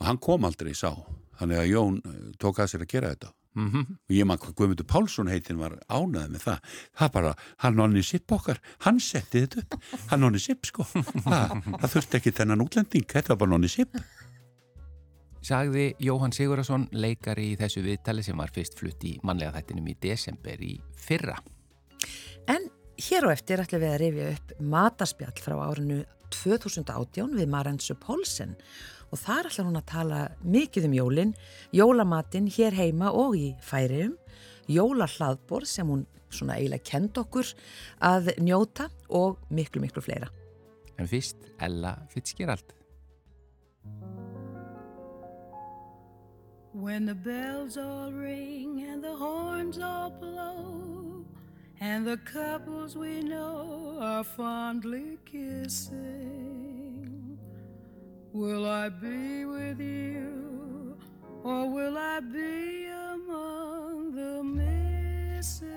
[0.01, 0.91] Og hann kom aldrei sá.
[1.39, 3.35] Þannig að Jón eh, tók að sér að gera þetta.
[3.55, 3.83] Mhm.
[4.03, 6.73] og ég maður Guðmundur Pálsson heitin var ánæði með það.
[6.99, 8.59] Það bara, hann nonni sipp okkar.
[8.83, 9.77] Hann setti þetta upp,
[10.11, 10.83] hann nonni sipp sko.
[11.29, 13.07] Það, það þurfti ekki þennan útlending.
[13.07, 13.95] Þetta var bara nonni sipp.
[15.45, 19.99] Sagði Jóhann Sigurðarsson leikari í þessu viðtali sem var fyrst flutt í mannlega þættinum í
[20.03, 21.37] desember í fyrra.
[22.51, 22.69] En
[23.01, 26.03] hér og eftir ætlum við að rifja upp mataspjall frá árinu
[26.35, 28.57] 2018 við Marensu Pólsen
[29.15, 31.35] og þar ætlar hún að tala mikið um jólin,
[31.75, 34.17] jólamatinn hér heima og í færium,
[34.67, 37.53] jólahlaðbor sem hún svona eiginlega kend okkur
[38.03, 40.31] að njóta og miklu, miklu fleira.
[40.99, 42.75] En fyrst Ella Fitzgerald.
[46.75, 50.94] When the bells all ring and the horns all blow,
[51.85, 55.99] and the couples we know are fondly kissing,
[58.33, 60.97] will I be with you,
[61.43, 65.75] or will I be among the missing?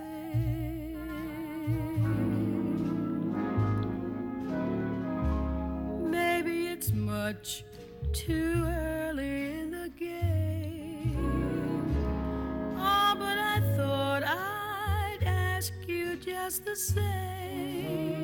[6.10, 7.66] Maybe it's much
[8.14, 10.27] too early in the game.
[16.48, 18.17] Just the same.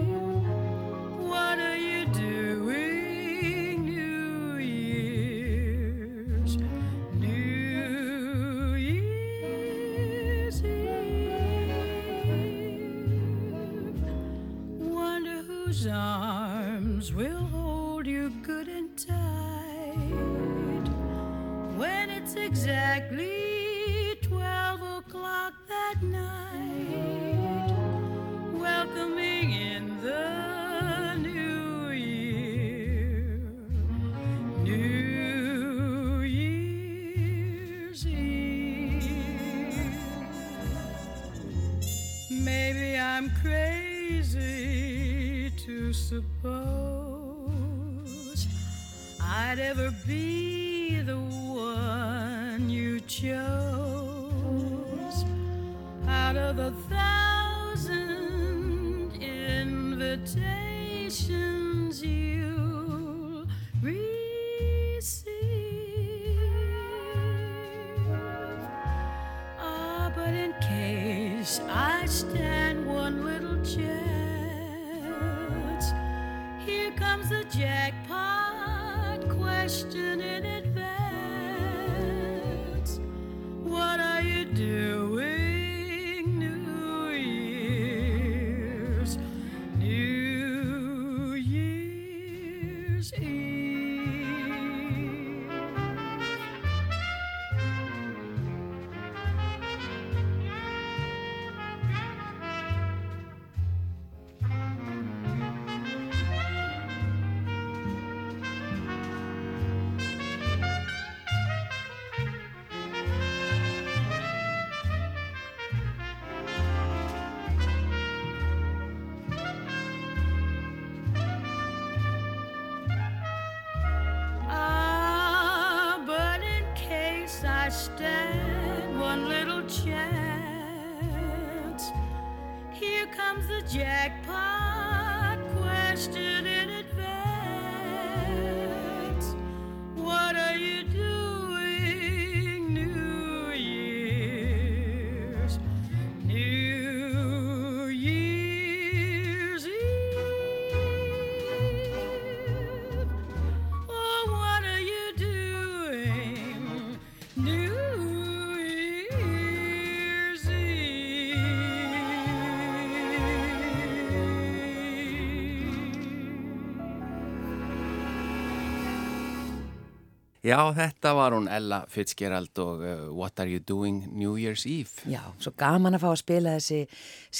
[170.43, 175.05] Já, þetta var hún Ella Fitzgerald og uh, What Are You Doing New Year's Eve.
[175.07, 176.79] Já, svo gaman að fá að spila þessi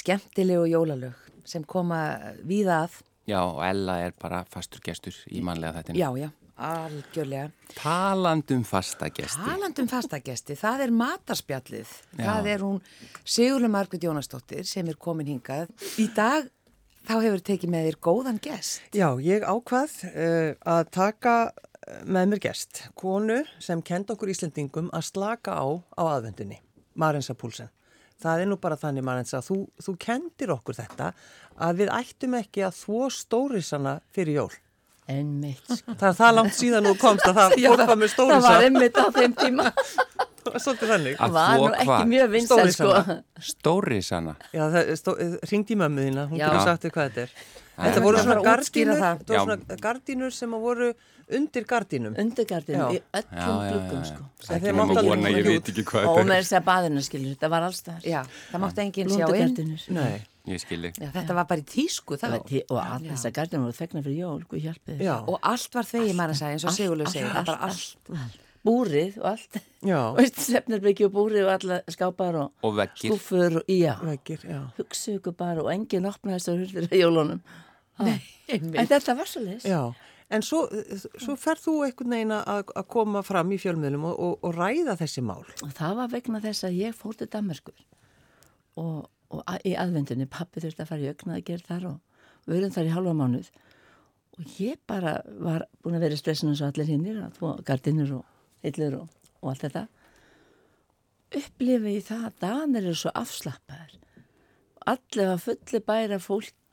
[0.00, 1.98] skemmtilegu jólalög sem koma
[2.48, 2.96] víða að.
[3.28, 5.98] Já, og Ella er bara fastur gestur í mannlega þetta.
[6.00, 6.30] Já, já,
[6.70, 7.50] algjörlega.
[7.76, 9.44] Talandum fasta gesti.
[9.50, 11.94] Talandum fastagesti, það er matarspjallið.
[12.22, 12.80] Það er hún
[13.20, 15.68] Sigurður Margrét Jónasdóttir sem er komin hingað.
[16.00, 16.48] Í dag
[17.04, 18.80] þá hefur tekið með þér góðan gest.
[18.96, 21.36] Já, ég ákvað uh, að taka
[22.04, 25.66] með mér gest, konu sem kenda okkur Íslendingum að slaka á
[25.98, 26.60] á aðvendunni,
[26.96, 27.70] Marensa Púlsen.
[28.22, 31.10] Það er nú bara þannig, Marensa, þú, þú kendir okkur þetta
[31.60, 34.52] að við ættum ekki að þvó stórisana fyrir jól.
[35.10, 35.60] Einmitt.
[35.68, 35.92] sko.
[36.00, 37.56] Það er það langt síðan þú komst að það
[37.90, 39.66] var með Það var einmitt á þeim tíma.
[40.44, 41.18] Svolítið þannig.
[41.18, 42.08] Að Það var nú ekki hvað?
[42.12, 42.88] mjög vinsæl sko.
[42.88, 43.18] Stórisana.
[43.50, 44.34] Stórisana.
[44.52, 45.14] Já, það stó,
[45.50, 47.36] ringdi í mömmu þína, hún getur sagt þér hvað þetta er.
[47.74, 49.18] Það Þetta er voru svona að gardínur, það.
[49.18, 50.88] þetta voru svona gardínur sem að voru
[51.34, 52.14] undir gardínum.
[52.20, 52.86] Undirgardinu Já.
[52.94, 54.26] í öllum gluggum sko.
[54.44, 56.44] Ekki máttu nema alveg vona, ég veit ekki hvað Og þetta með er.
[56.44, 58.06] þess að baðinu skilur, þetta var alls þar.
[58.06, 58.20] Já,
[58.52, 59.74] það mátti enginn sjá inn.
[59.96, 60.14] Nei.
[60.44, 60.92] Ég skilji.
[61.00, 62.26] Já, þetta var bara í tísku þá.
[62.36, 65.04] Og all þess að gardinu voru þegna fyrir jól, hvað hjálpið.
[65.32, 67.30] Og allt var þegi maður að segja, eins og Sigurður segir.
[67.32, 68.40] Það var allt.
[68.64, 69.58] Búrið og allt.
[70.44, 73.96] Svefnarbyggi og búrið og alla skápar og, Og skúfur og já.
[74.78, 77.42] Hugsu ykkur bara og enginn opnaði þessar hurðir á jólunum.
[78.02, 78.16] Nei,
[78.50, 79.64] en þetta var svo leys.
[79.68, 79.80] Já,
[80.34, 80.64] en svo,
[81.22, 84.96] svo ferð þú einhvern veginn að, að koma fram í fjölmiðlum og, og, og ræða
[84.98, 85.44] þessi mál.
[85.62, 87.76] Og það var vegna þess að ég fór til Danmarkur
[88.82, 92.00] og, og a- í aðvendunni pappi þurfti að fara í augna að gera þar og
[92.50, 93.50] við erum þar í halva mánuð
[94.34, 97.52] og ég bara var búin að vera í stressinu eins og allir hinnir að þú
[97.70, 98.24] gardinur og
[98.66, 99.12] hillur og,
[99.44, 99.84] og allt þetta
[101.38, 103.94] upplifi ég það að danir eru svo afslappaður
[104.90, 106.18] allir var fulli bæra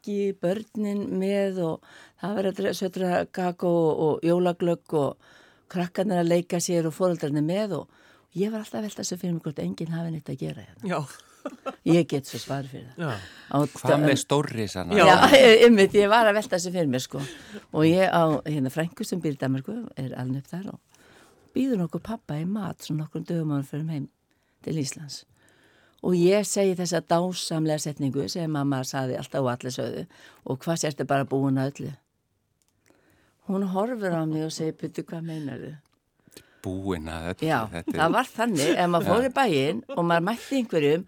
[0.01, 1.83] fólki börnin með og
[2.21, 5.17] það var að sötra kakó og, og jólaglögg og
[5.69, 7.87] krakkarnir að leika sér og fóröldarnir með og
[8.33, 10.87] ég var alltaf að velta þessu fyrir mig hvort enginn hafi neitt að gera hérna.
[10.87, 10.99] Já.
[11.85, 13.07] Ég get svo svar fyrir það.
[13.07, 13.17] Já.
[13.49, 14.93] Á, Hvað með stórisana?
[14.93, 15.05] Já,
[15.67, 17.21] ymmit, ég var að velta þessu fyrir mér sko
[17.71, 20.79] og ég á hérna frængu sem býr í Danmarku er alveg upp þar og
[21.55, 24.07] býður nokkuð pappa í mat svona nokkur dögum áður fyrir heim
[24.61, 25.23] til Íslands
[26.01, 30.07] og ég segi þessa dásamlega setningu sem mamma saði alltaf og allir sögðu.
[30.49, 31.93] Og hvað sérstu bara búin að öllu?
[33.49, 35.90] Hún horfir á mig og segir putu hvað meinar þau
[36.61, 37.45] Búin að þetta.
[37.47, 41.05] Já, þetta er- það var þannig, ef maður fór í bæinn og maður mætti einhverjum,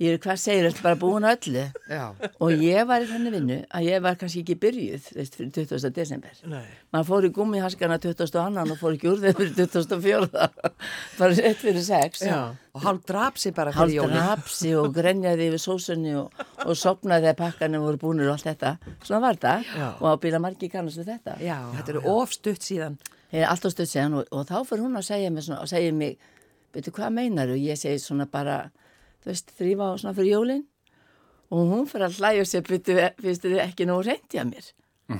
[0.00, 1.64] ég er hvað segir, þetta bara búin að öllu.
[1.90, 2.04] Já.
[2.40, 5.90] Og ég var í þannig vinnu að ég var kannski ekki byrjuð, veist, fyrir 20.
[5.98, 6.30] desember.
[6.48, 6.64] Nei.
[6.94, 8.70] Maður fór í gummihaskana 22.
[8.72, 10.48] og fór ekki úr þeim fyrir 24.
[11.18, 12.24] bara rétt fyrir 6.
[12.24, 12.40] Já.
[12.74, 16.32] Og hálf drap sér bara Hálf drapsi og grenjaði yfir sósunni og,
[16.64, 18.72] og sopnaði þegar pakkanum voru búinir og allt þetta.
[19.04, 19.90] Svona var þetta Já.
[20.00, 21.36] og á bíla margi kannast við þetta.
[21.44, 22.96] Já, þetta eru ofstutt síðan.
[23.34, 25.92] Er alltaf stöð síðan og, og þá fyrir hún að segja mig svona, og segja
[25.96, 26.18] mig,
[26.74, 27.56] veitu hvað meinar þú?
[27.64, 28.58] Ég segi svona bara,
[29.24, 30.62] þú veist, þrýfa á svona fyrir jólinn
[31.54, 34.70] og hún fyrir að hlæja sér byrju, finnst þið ekki nógu reyndi að mér?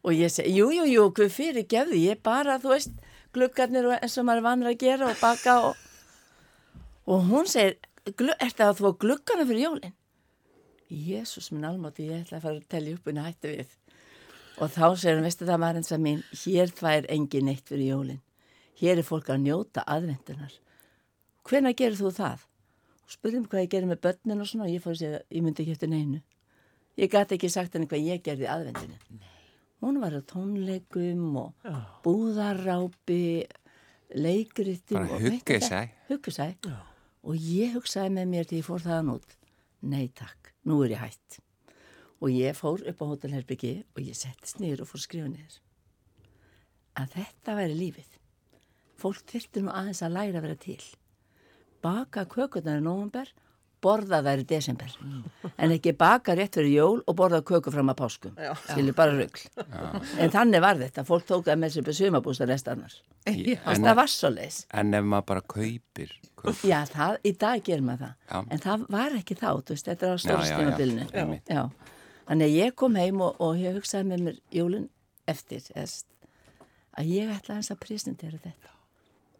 [0.00, 2.92] Og ég segi, jú, jú, hvað fyrir gefði ég bara, þú veist,
[3.36, 5.82] gluggarnir og eins og maður er vanur að gera og baka og,
[7.06, 7.76] og hún segir
[8.16, 9.92] "Glu- ertu að þú gluggana fyrir jólin?
[10.90, 13.74] Jésús minn almátti, ég ætla að fara að telja upp en hætti við
[14.60, 17.90] og þá segir hún, veistu það maður eins að mín hér þvær engin neitt fyrir
[17.94, 18.20] jólin.
[18.80, 20.56] Hér er fólk að njóta aðvendunar
[21.50, 22.46] hvenær gerir þú það?
[23.00, 25.42] og spurðum hvað ég gerir með börnin og svona og ég fór að segja, ég
[25.42, 26.20] myndi ekki eftir neinu.
[27.00, 29.20] Ég gæti ekki sagt henni hvað ég gerði aðvendinu
[29.80, 31.68] hún var á tónleikum og
[32.04, 33.46] búðarápi
[34.12, 36.48] leikritum og þetta, huggesæ
[37.24, 39.36] og ég hugsaði með mér því ég fór þaðan út
[39.80, 41.40] nei takk, nú er ég hætt
[42.20, 45.60] og ég fór upp á hótelherbyggi og ég settist niður og fór að skrifa niður.
[47.00, 48.16] Að þetta væri lífið.
[49.00, 50.82] Fólk þyrfti nú aðeins að læra að vera til.
[51.80, 53.30] Baka kökurnar í nóvumber
[53.80, 54.94] borða þær í desember.
[55.56, 58.34] En ekki baka rétt fyrir jól og borða kökur fram að páskum.
[58.66, 59.44] Skilur bara rugl.
[60.20, 62.98] En þannig var þetta, fólk tók það með sér på sumabústa rest annars.
[63.28, 63.40] En,
[63.84, 67.84] það var svo leis en ef maður bara kaupir, kaupir já, það, í dag gerir
[67.84, 68.14] maður það.
[68.30, 68.38] Já.
[68.40, 70.60] en það var ekki þá, þú veist, þetta er á Já, já,
[71.12, 71.62] já, já.
[72.30, 74.86] Þannig að ég kom heim og, og ég hugsaði með mér jólun
[75.30, 76.06] eftir eðst,
[76.98, 78.74] að ég ætla aðeins að presentera þetta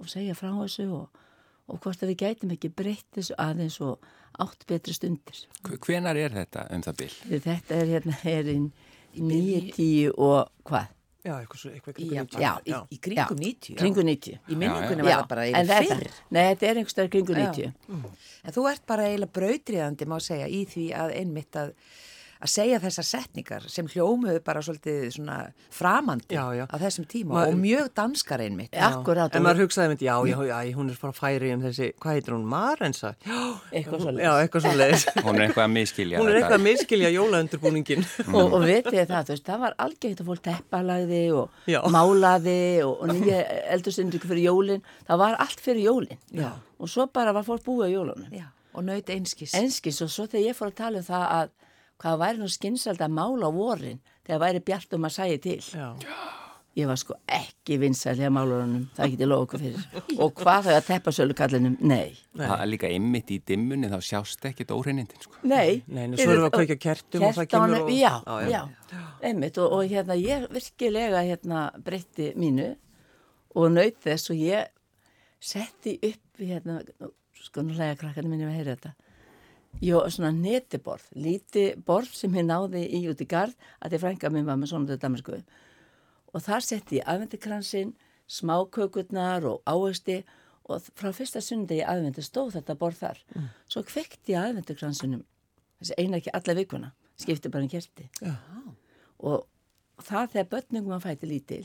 [0.01, 1.09] og segja frá þessu og,
[1.71, 4.07] og hvort að við gætum ekki breytt þessu aðeins og
[4.41, 7.11] átt betri stundir Hve- hvenar er þetta um það bil?
[7.27, 8.57] Því þetta er hérna er í
[9.27, 10.97] nýju, tíu og hvað?
[11.21, 13.75] Já, eitthvað, svo- eitthvað, Já, eitthvað, Já, í, í kringum 90.
[13.77, 16.15] Kringu 90 Í minningunni Já, var það bara þetta- fyrr.
[16.33, 17.43] Nei, þetta er einhverstaðar kringu Já.
[17.51, 17.75] 90
[18.49, 21.75] En þú ert bara eiginlega brautriðandi, má segja, í því að einmitt að,
[22.41, 25.35] að segja þessar setningar sem hljómuðu bara svolítið svona
[25.77, 26.65] framandi Já, já.
[26.73, 28.71] á þessum tíma Ma- og mjög danskar einmitt.
[28.73, 28.87] Já.
[28.95, 31.91] Akkurát, En og- maður hugsaði myndi, já, já, já, hún er frá færi um þessi,
[32.01, 33.15] hvað heitir hún, Marensa?
[33.27, 35.05] Já, Eitthvað svo já, eitthvað svo leiðis.
[35.27, 38.05] Hún er eitthvað að miskilja hún er eitthvað að miskilja jólaundurbúningin.
[38.35, 41.81] og, og vitið það, þú veist, það var algengt að fólk teppalagði og Já.
[41.93, 43.41] málaði og, og nýja
[43.77, 46.51] eldursynningu fyrir jólin það var allt fyrir jólin Já.
[46.81, 49.55] og svo bara var fólk búið á jólunum Já, og naut einskis.
[49.55, 51.51] enskis og svo þegar ég fór að tala um það að
[52.01, 55.59] hvað væri nú skynsald að mála á vorin þegar væri bjart um að sæja til?
[55.61, 55.95] Já.
[56.79, 59.87] ég var sko ekki vinsæl hjá málurunum, það geti lofa okkur fyrir.
[60.23, 62.15] Og hvað þau að teppa sölu kallinum, nei.
[62.39, 65.35] Það er líka ymmit í dimmunni, þá sjást ekkit óhreinindin, sko.
[65.51, 68.63] Nei, Nei, svo erum við að kveikja kertum og það kemur og- já, Já, já,
[68.95, 69.03] já.
[69.29, 72.69] einmitt og, og hérna ég virkilega hérna breytti mínu
[73.57, 74.71] og naut þess og ég
[75.41, 76.79] setti upp hérna,
[77.35, 78.95] sko nú hlæga krakkarnir minni að heyra þetta
[79.81, 84.31] Jó, svona netiborð, líti borð sem ég náði í út í garð að því frænka
[84.33, 85.39] minn var með svona þetta damersku
[86.31, 87.95] og þar setti ég aðvendikransinn,
[88.31, 90.21] smákökurnar og ávexti
[90.71, 93.23] og frá fyrsta sundi í aðvendi stóð þetta borð þar.
[93.71, 95.25] Svo kvekti ég aðvendikransinum,
[95.81, 98.07] þessi eina ekki alla vikuna, skipti bara en kerti.
[98.23, 98.37] Já.
[99.27, 99.47] Og
[100.07, 101.65] það þegar börningum að fæti lítil,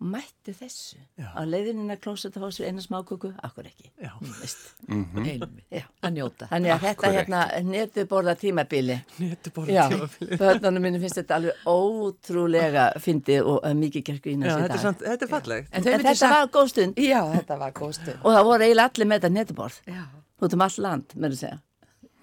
[0.00, 3.90] mætti þessu á leiðinina klósett að fá sér eina smáköku, akkur ekki.
[4.00, 4.10] Já.
[4.40, 4.62] Veist.
[4.88, 5.44] Einmitt.
[5.70, 5.82] Já.
[6.02, 6.48] Að njóta.
[6.48, 8.96] Þannig að þetta hérna netuborða tímabili.
[9.20, 10.38] Netuborða Já, tímabili.
[10.40, 14.62] börnunum minni finnst þetta alveg ótrúlega fyndið og uh, mikið gerku í Já, næst í
[14.64, 15.70] þetta er, samt, þetta er fallegt.
[15.72, 18.20] En En þetta sagt- var góð stund Já, þetta var góð stund.
[18.24, 19.80] og það voru eiginlega allir með þetta netuborð.
[19.86, 20.02] Já.
[20.40, 21.58] Út um all land, með að segja.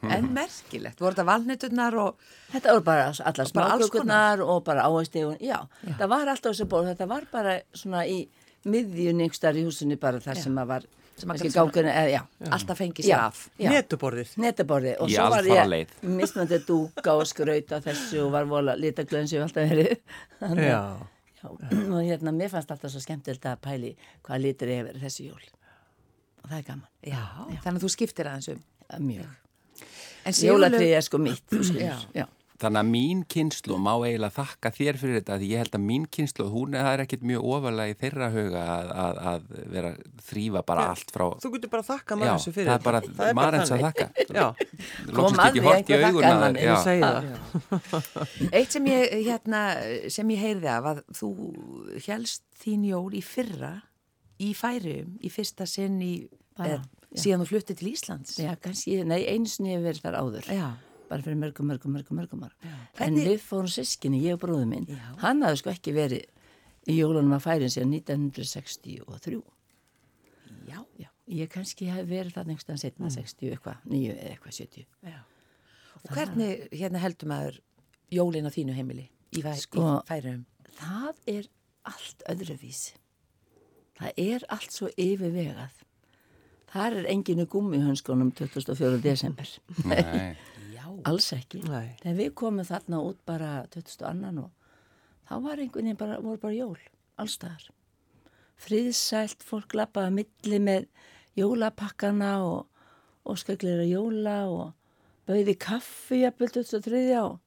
[0.05, 2.19] En merkilegt, voru þetta valneturnar og
[2.51, 6.91] Þetta voru bara allar smákökurnar og bara áherslu og já, það var alltaf þessi borð,
[6.91, 8.19] þetta var bara svona í
[8.67, 10.87] miðjun yngstar í húsinu bara þar sem að var
[11.17, 12.19] Sem að gangurinn, eða já,
[12.53, 13.37] alltaf fengið sér já, af.
[13.57, 13.69] já.
[13.73, 14.33] Netuborðið.
[14.43, 19.39] Netaborði og svo var ég mismöndi dúka og skrauta þessu og var vola litaglöðin sem
[19.39, 19.95] ég alltaf verið.
[20.67, 20.83] Já.
[21.37, 23.91] Já, og hérna, mér fannst alltaf svo skemmtilegt að pæli
[24.25, 25.41] hvað litur er verið þessi jól.
[26.43, 26.87] Og það er gaman.
[27.01, 27.25] Já,
[27.65, 28.63] þannig að þú skiptir aðeins um.
[28.93, 29.35] Er Mjög.
[30.27, 31.85] Jólatrið er sko mitt, þú skilur.
[31.87, 32.23] Já.
[32.23, 32.27] Já.
[32.57, 36.05] Þannig að mín kynslu má eiginlega þakka þér fyrir þetta því ég held að mín
[36.09, 39.43] kynslu, hún það er ekkit mjög ofalega í þeirra huga að, að, að
[39.75, 39.91] vera
[40.25, 42.71] þrýfa bara allt frá Þú getur bara þakka Já, maður þessu fyrir.
[42.71, 44.07] það er bara Marens að þakka
[44.39, 46.71] Já, að ekki hort í einhver augun þakkaði að manni, já.
[46.71, 48.49] ég segi það.
[48.57, 49.61] Eitt sem ég, hérna,
[50.17, 51.31] sem ég heyrði af að þú
[52.07, 53.75] helst þín jól í fyrra
[54.41, 56.13] í færium, í fyrsta sinn í,
[56.65, 56.83] eð,
[57.17, 58.35] síðan þú fluttið til Íslands.
[58.41, 60.49] Já, kannski, nei, einu sinni hefur verið þar áður.
[60.53, 60.67] Já.
[61.07, 62.47] Bara fyrir mörgum, mörgum, mörgum, mörgum.
[62.99, 65.05] En við fórum sískinni, ég og bróður minn, Já.
[65.21, 66.25] hann hafði sko ekki verið
[66.87, 69.39] í jólunum að færin síðan 1963.
[70.67, 70.81] Já.
[70.99, 74.85] Já, ég kannski hef verið það einhverstaðan setna, 60 eitthvað, 9 eða eitthvað 70.
[76.03, 77.61] Og hvernig hérna heldur maður
[78.13, 80.43] jólin á þínu heimili í, Sko- í færium?
[80.77, 81.47] Það er
[81.87, 82.93] allt öðruvísi.
[83.97, 85.71] Það er allt svo yfirvegað.
[86.67, 88.99] Þar er enginu gummihönskunum 24.
[89.03, 89.49] desember.
[89.87, 90.35] Nei.
[90.75, 90.85] Já.
[91.07, 91.61] alls ekki.
[91.67, 91.95] Nei.
[92.01, 94.43] Þegar við komum þarna út bara 22.
[94.43, 94.51] og
[95.27, 96.79] þá var einhvern veginn bara, voru bara jól,
[97.19, 97.69] allstaðar.
[98.57, 100.87] Friðsælt, fólk lappaði að milli með
[101.37, 102.85] jólapakkana og,
[103.27, 104.71] og skeglir að jóla og
[105.29, 107.03] bauði kaffi jafnvel 23.
[107.21, 107.37] og,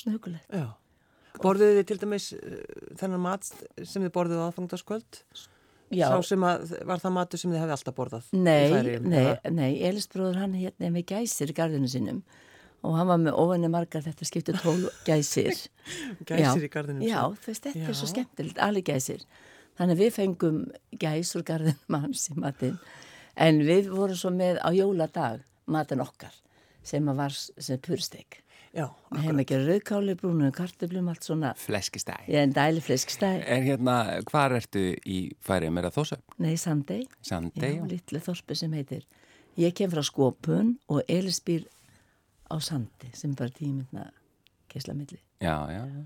[0.00, 0.48] svona hugulegt.
[0.50, 0.72] Já.
[1.42, 2.62] Borðuðu þið til dæmis uh,
[3.00, 5.20] þennan mat sem þið borðuðu aðfangtaskvöld?
[5.92, 8.28] Já, Sá sem að, var það matur sem þið hefði alltaf borðað?
[8.32, 12.22] nei, nei, nei, Elisbróður hann hérna með gæsir í gardinu sinum
[12.84, 14.76] og hann var með óvenni margar þetta skiptu tól
[15.08, 15.56] gæsir.
[16.28, 16.66] Gæsir Já.
[16.66, 17.36] í garðinum Já, sínum.
[17.40, 17.88] þú veist, þetta Já.
[17.88, 19.24] er svo skemmtilegt, alveg gæsir.
[19.78, 20.58] Þannig að við fengum
[21.00, 22.76] gæs úr garðinum hans í matinn.
[23.40, 26.36] En við vorum svo með á jóladag matinn okkar
[26.84, 28.43] sem var sem purstek.
[28.74, 31.52] Já, Við hefum ekki rauðkáli, brúnum, kartöflum, allt svona.
[31.62, 32.16] Fleskistæ.
[32.26, 33.44] Ég er en dæli fliskstæð.
[33.46, 35.78] En hérna, hvar ertu í færiðum?
[35.78, 36.34] Er það þósöp?
[36.42, 37.04] Nei, Sandey.
[37.22, 37.76] Sandey?
[37.78, 39.04] Já, litlu þorpi sem heitir.
[39.62, 41.68] Ég kem frá Skopun og Elis býr
[42.50, 44.08] á Sandi sem bara tímynda
[44.72, 45.20] keislamilli.
[45.38, 46.02] Já, já, já.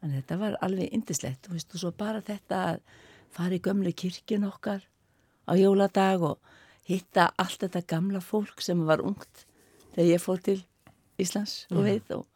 [0.00, 2.80] Þannig að þetta var alveg indislegt, þú veist, og svo bara þetta að
[3.34, 4.82] fara í gömlu kirkjun okkar
[5.46, 6.38] á jóladag og
[6.88, 9.44] hitta allt þetta gamla fólk sem var ungt
[9.94, 10.58] þegar ég fór til
[11.18, 12.26] Íslands og veit og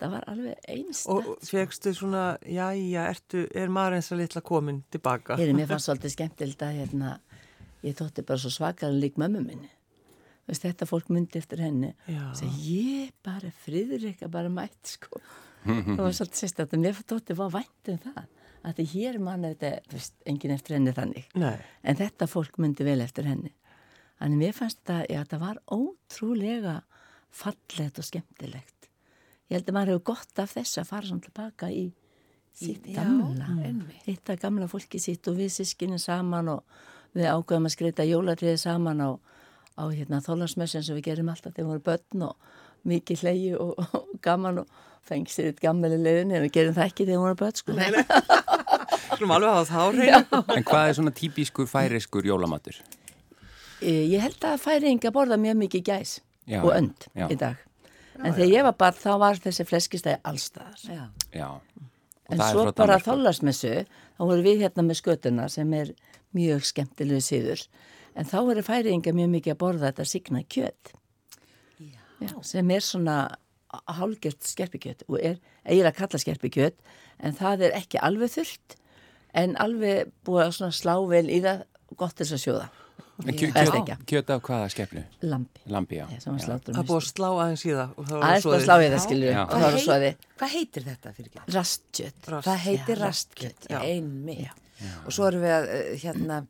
[0.00, 1.12] það var alveg einstætt.
[1.12, 5.38] og fegstu svona, já, já, ertu, er maður eins að litla komin tilbaka?
[5.38, 7.14] Heyrðu, mér fannst svolítið skemmtilegt að hérna,
[7.84, 9.70] ég þótti bara svo svakalega lík mömmu minni.
[10.44, 11.94] Veist, þetta fólk myndi eftir henni.
[12.10, 12.24] Já.
[12.36, 15.20] Segi, ég bara friðrika bara mætt, sko.
[15.64, 18.24] það var svolítið að mér þótti var vænt um það.
[18.64, 21.28] Að því hér manna þetta, veist, engin eftir henni þannig.
[21.36, 23.52] Nei, En þetta fólk myndi vel eftir henni.
[24.20, 26.76] Þannig mér fannst þetta, já, þetta var ótrúlega
[27.34, 28.88] fallegt og skemmtilegt.
[29.50, 31.84] Ég held að maður hefur gott af þess að fara svona tilbaka í
[32.54, 33.48] sitt gamla.
[34.06, 36.62] Hitta gamla fólki sitt og við sískinin saman og
[37.14, 39.10] við ákveðum að skreita jólatriði saman á,
[39.78, 42.50] á hérna, þólarsmessin sem við gerum alltaf þegar við vorum börn og
[42.88, 46.88] mikið hlegi og, og gaman og fengið sér eitt gammali leiðinni en við gerum það
[46.90, 47.76] ekki þegar við vorum börn sko.
[49.14, 50.42] skulum alveg hafa það á hreinu.
[50.56, 52.78] En hvað er svona típiskur færiskur jólamatur?
[53.84, 56.14] Eh, Ég held að færinga borða mjög mikið gæs
[56.46, 57.28] Já, og önd já.
[57.30, 57.60] í dag.
[58.20, 60.82] En þegar ég var bara, þá var þessi fleskistæði allstaðar.
[60.86, 61.04] Já.
[61.34, 61.48] Já.
[62.24, 63.06] Og En svo bara Danmörku.
[63.08, 63.72] þállarsmessu,
[64.16, 65.94] þá voru við hérna með skötuna sem er
[66.34, 67.66] mjög skemmtilegu síður.
[68.14, 70.94] En þá eru færinga mjög mikið að borða þetta signa kjöt.
[72.24, 72.30] Já.
[72.46, 73.16] sem er svona
[73.90, 76.76] hálgjört skerpikjöt og er eiginlega að kalla skerpikjöt
[77.26, 78.76] en það er ekki alveg þurrt
[79.34, 81.64] en alveg búið að svona slá vel í það
[81.98, 82.68] gott til þess að sjóða.
[83.14, 85.02] Kjöt, kjöt af hvaða skepnu?
[85.22, 85.60] Lampi.
[85.70, 86.06] Lambi, já.
[86.24, 87.92] Það búið að slá aðeins í það.
[87.94, 88.64] og það var Aðeins bara soðið.
[88.64, 91.54] slá í það og það var svo að þið Hvað heitir þetta fyrir ekki?
[91.54, 92.28] rastjöt.
[92.48, 93.78] Það heitir Já, rastkjöt, Já.
[93.86, 94.60] einmitt.
[95.06, 96.40] Og svo erum við að uh, hérna,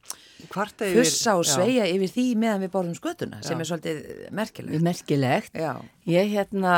[0.49, 1.53] Kvarta yfir- fussa og já.
[1.53, 4.01] sveia yfir því meðan við borðum skötuna, sem er svolítið
[4.33, 4.83] merkilegt.
[4.89, 5.55] Merkilegt.
[5.61, 5.75] Já.
[6.09, 6.73] Ég hérna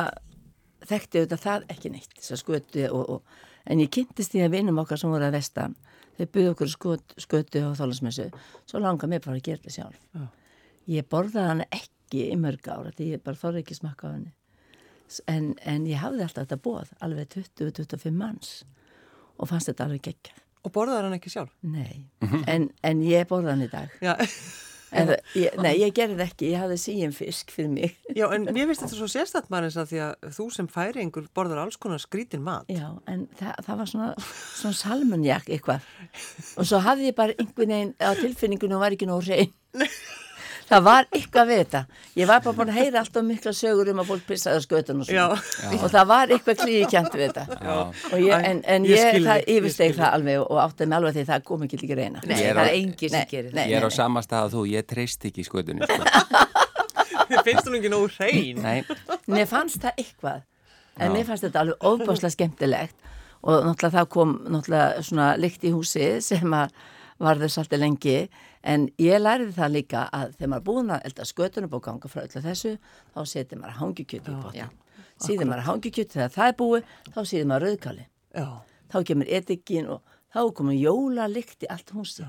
[0.87, 3.23] þekkti auðvitað það ekki neitt, þess að skötu og, og,
[3.67, 5.75] en ég kynntist því að vinum okkar sem voru að vestan,
[6.17, 8.31] þau buðu okkur skot, skötu og þólasmessu,
[8.69, 10.09] svo langar mér bara að gera þetta sjálf.
[10.17, 10.27] Já.
[10.97, 14.33] Ég borðaði hana ekki í mörg ára, því ég bara þorði ekki smakka á henni.
[15.31, 18.57] En, en ég hafði alltaf þetta bóð, alveg 20-25 manns
[19.37, 20.43] og fannst þetta alveg geggjað.
[20.67, 21.53] Og borðaði hann ekki sjálf?
[21.63, 22.09] Nei,
[22.51, 23.93] en, en ég borða hann í dag.
[24.95, 27.97] Ég, nei, ég gerði ekki, ég hafði síðan fisk fyrir mig.
[28.15, 31.27] Já, en mér finnst þetta svo sérstætt maður eins að því að þú sem færingur
[31.37, 32.69] borðar alls konar skrítin mat.
[32.71, 34.11] Já, en það, það var svona,
[34.61, 35.91] svona salmonjak eitthvað.
[36.57, 39.53] Og svo hafði ég bara einhvern veginn á tilfinningunum og var ekki nóg hrein.
[40.67, 41.81] Það var eitthvað við þetta.
[42.19, 45.03] Ég var bara búin að heyra alltaf mikla sögur um að fólk pissaði á skötun
[45.05, 45.37] og svona.
[45.39, 45.77] Já.
[45.79, 47.45] Og það var eitthvað klíkjant við þetta.
[47.61, 47.77] Já.
[48.11, 51.27] Og ég, en, en Ég ég, það yfirsteg það alveg og áttaði mig alveg því
[51.31, 52.25] það kom ekki líka reyna.
[52.27, 53.63] Nei, er það er engin sem gerir nei.
[53.63, 53.71] það.
[53.71, 55.87] Ég er á sama stað að þú, ég treyst ekki í skötunni.
[55.87, 56.57] Sko.
[57.47, 58.61] finnst hún ekki nógu hrein?
[58.63, 58.83] Nei,
[59.31, 60.45] Mér fannst það eitthvað
[60.97, 63.09] en mér fannst þetta alveg ofbáslega skemmtilegt
[63.47, 66.75] og náttúrulega það kom náttúrulega svona lykt í húsi sem að
[67.23, 68.17] varður svolítið lengi
[68.67, 72.11] en ég læriði það líka að þegar maður er búin að elda skötunum og ganga
[72.13, 72.73] frá öllu þessu
[73.15, 74.75] þá setið maður hangikjöti í potin
[75.27, 78.07] síðan maður hangikjöti þegar það er búið þá síðan maður rauðkáli
[78.37, 78.47] Já.
[78.93, 82.27] þá kemur etikin og þá komur jóla lykt í allt húsi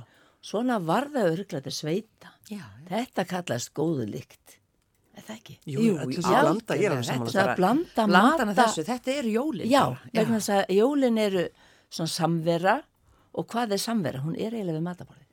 [0.48, 4.58] svona var það örglega til sveita Já, þetta kallast góðu lykt
[5.18, 5.56] er það ekki?
[5.66, 7.32] Jú, Jú, jú, já, já, blanda, ég er þetta saman.
[7.34, 8.04] Það að blanda
[8.46, 9.70] mata- þessu, þetta eru jólin.
[9.72, 9.84] Já,
[10.14, 11.46] vegna þess að jólin eru
[11.90, 12.76] svona samvera
[13.34, 14.22] og hvað er samvera?
[14.22, 15.26] Hún er eiginlega við mataborðið.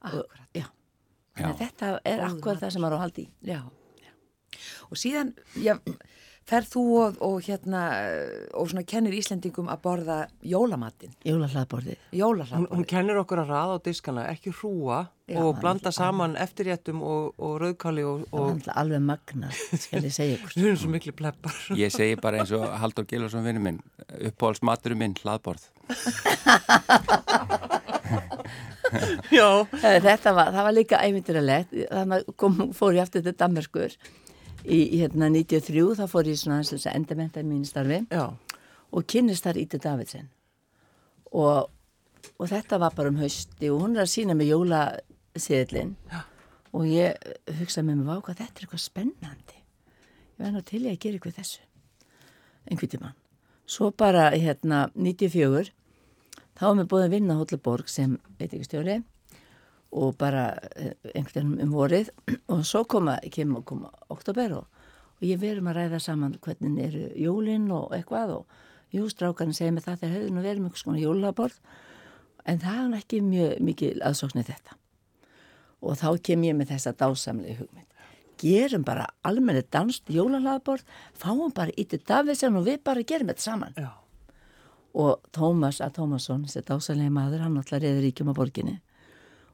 [0.00, 0.46] Akkurat.
[0.54, 0.66] Já,
[1.34, 3.26] þannig að þetta er akkurat það sem maður á að halda í.
[3.48, 3.60] Já.
[4.88, 5.30] Og síðan,
[5.60, 5.74] já,
[6.48, 7.80] Ferð þú og, og hérna
[8.56, 11.98] og svona kennir Íslendingum að borða jólamatinn, Jólahlaðborðið.
[11.98, 12.86] Hún, hún jólahlaðborðið.
[12.88, 17.60] kennir okkur að raða á diskana, ekki hrúa Já, og blanda saman eftirréttum og, og
[17.60, 20.52] rauðkáli og, og alveg magnað, skal ég segja ykkur.
[20.56, 21.52] við erum svo miklu pleppar.
[21.82, 23.84] Ég segi bara eins og Haldur Gilvarsson vinnu minn,
[24.16, 25.68] uppáhalds maturinn minn, hlaðborð.
[29.82, 33.94] Eh, Þetta var, það var líka æmyndiralegt, þannig kom, fór ég aftur til Danmarkur
[34.64, 38.24] í, hérna 93, þá fór ég svona aðeins að endamenta í mínu starfi já,
[38.92, 40.28] og kynnist þar Íti Davidsen.
[41.36, 41.68] Og,
[42.38, 45.94] og þetta var bara um hausti og hún er að sína með jólasíðlinn
[46.72, 47.16] og ég
[47.60, 49.58] hugsaði með mig, vá hvað þetta er eitthvað spennandi.
[50.38, 51.64] Ég var nú til ég að gera eitthvað þessu.
[52.68, 53.16] Einhvern tímann.
[53.68, 55.72] Svo bara hérna 94
[56.58, 58.98] þá var mér búin að vinna Hóllaborg sem veit ekki stjóri
[59.94, 62.10] og bara eh, einhvern veginn um vorið.
[62.52, 64.66] Og svo koma, kemur koma oktober og,
[65.18, 68.58] og ég verum að ræða saman hvernig eru jólinn og eitthvað og
[68.94, 71.60] jú, strákarinn segir mig það þegar hefur nú verið eitthvað svona jólaborð.
[72.48, 74.76] En það er ekki mjög mikil aðsóknir þetta.
[75.84, 77.86] Og þá kem ég með þessa dásamlega hugmynd.
[78.38, 80.84] Gerum bara almenni danst jólalaborð
[81.18, 83.74] fáum bara Íti Davidsen og við bara gerum þetta saman.
[83.76, 83.90] Já.
[84.98, 85.90] Og Tómas A.
[85.94, 88.76] Tómasson, þessi dásalega maður, hann alltaf reyður ríkjum á borginni.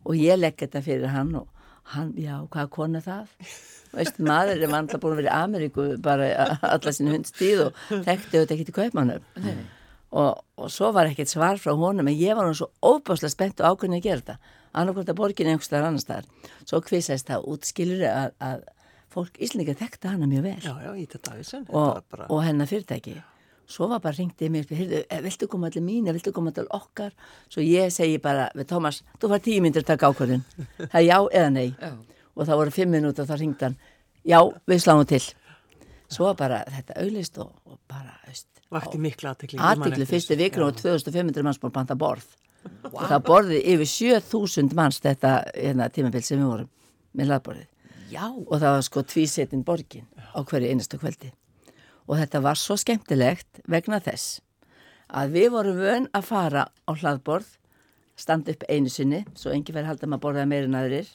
[0.05, 1.49] Og ég legg þetta fyrir hann og
[1.92, 3.30] hann, já, hvað konu það?
[3.95, 6.28] Veist, maður er alltaf búin að vera í Ameríku bara
[6.74, 9.26] alla sinni hundstíð og þekkti auðvitað ekki til kaupmannum
[10.14, 13.61] og, og svo var ekkert svar frá honum en ég var nú svo óbáslega spennt
[13.61, 14.57] og ákveðin að gera þetta.
[14.74, 16.28] Annarkvæmt að borginni einhvers staðar annar staðar.
[16.66, 18.64] Svo kvisast það útskilur að, að
[19.14, 20.57] fólk íslendinga þekkti hana mjög vel.
[20.64, 23.18] Já, já, og, og hennar fyrirtæki
[23.70, 27.12] svo var bara ringtið mér eh, viltu koma allir mín, viltu koma allir okkar?
[27.48, 30.44] Svo ég segi bara við Tómas þú var tíu myndir að taka ákvörðin
[30.92, 31.68] það er já eða nei.
[31.80, 31.92] Já.
[32.34, 33.76] og það voru fimm minút og þá ringdi hann.
[34.24, 35.22] Já, við sláum til.
[36.10, 38.14] Svo bara þetta auðlist og, og bara
[38.74, 39.60] Vakti mikla aðtekli.
[39.60, 42.26] aðtikli fyrstu vikru og 2500 manns búin að panta borð.
[42.90, 46.70] Og það borðið yfir 7000 manns þetta hérna, tímabill sem við vorum
[47.14, 47.68] með laðborðið.
[48.10, 51.30] Já, og það var sko tvísetin borgin á hverju einastu kvöldi
[52.07, 54.40] og þetta var svo skemmtilegt vegna þess
[55.14, 57.57] að við vorum vön að fara á hlaðborð
[58.18, 61.12] standa upp einu sinni svo engi færi halda maður borðaði meira en aðrir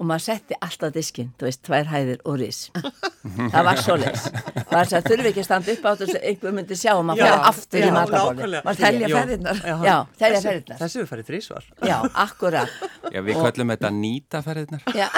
[0.00, 2.60] og maður setti alltaf diskinn, þú veist, tvær hæðir og ris
[3.52, 4.26] það var svo leis
[4.70, 7.32] það þurfi ekki að standa upp á þess að einhver myndi sjá og maður Já,
[7.32, 8.62] færi aftur já, í nákvæmlega.
[8.64, 9.60] Maður telja ferðirnar.
[9.84, 11.68] Já, telja ferðirnar Þessi við færið þrísvar.
[11.90, 12.78] Já, akkurat
[13.10, 14.86] Já, við köllum þetta nýtaferðirnar.
[14.96, 15.08] Já,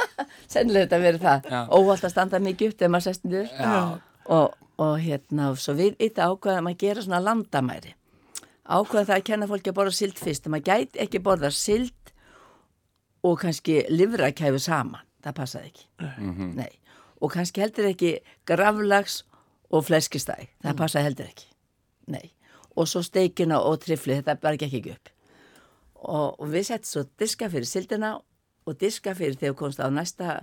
[0.52, 1.60] sennilega þetta verið það Já.
[1.78, 3.72] óvald að standa mikið upp þegar maður sest niður Já.
[4.32, 7.94] Og, og hérna og svo við eitt ákveðum að gera svona landamæri.
[8.66, 12.12] Ákveðum það að kenna fólki að borða sild fyrst maður gæti ekki borða sild
[13.26, 15.04] og kannski livrakæfu saman.
[15.24, 15.86] Það passaði ekki.
[16.54, 16.72] Nei.
[17.20, 18.12] og kannski heldur ekki
[18.46, 19.22] gravlags
[19.72, 21.46] og fleskistæg það passaði heldur ekki.
[22.06, 22.32] Nei.
[22.76, 25.08] og svo steikina og trifli þetta bara gekk ekki upp.
[25.96, 28.10] Og, og við settum svo diska fyrir sildina
[28.66, 30.42] og diska fyrir þegar komst á næsta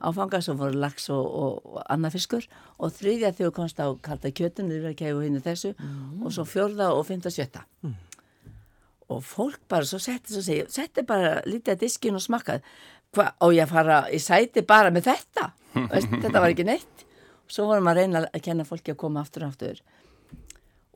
[0.00, 2.46] áfanga sem voru lax og, og, og annað fiskur.
[2.80, 5.74] Og þriðja þegar komst á kalda kjötun, verður að kæfa hinn þessu
[6.24, 7.64] og svo fjórða og fymta sjötta.
[9.10, 12.66] Og fólk bara svo setti svo segja, setti bara lítið að diskin og smakkað.
[13.10, 15.48] Hvað á ég að fara í sæti bara með þetta?
[15.92, 17.06] Veist, þetta var ekki neitt.
[17.46, 19.80] Og svo vorum að reyna að kenna fólki að koma aftur og aftur.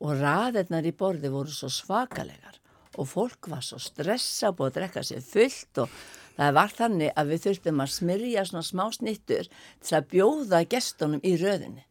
[0.05, 2.61] Og raðirnar í borði voru svo svakalegar.
[3.03, 5.97] Og fólk var svo stressa búið að drekka sér fullt og
[6.39, 9.51] það var þannig að við þurftum að smyrja svona smá snittur
[9.85, 11.85] til að bjóða gestunum í röðinni.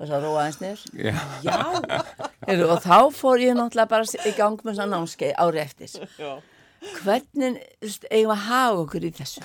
[0.00, 0.84] Bara svo að róa eins niður.
[0.96, 1.16] Já.
[1.44, 1.56] Já,
[2.48, 6.06] Heru, og þá fór ég náttúrulega bara í gang með svona námskeið ári eftir.
[7.02, 9.42] Hvernig þú veist, eigum að hafa okkur í þessu?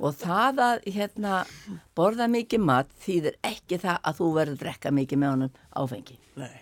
[0.00, 1.42] Og það að hérna
[1.94, 6.16] borða mikið mat þýðir ekki það að þú verður að drekka mikið með honum áfengi.
[6.40, 6.54] Nei.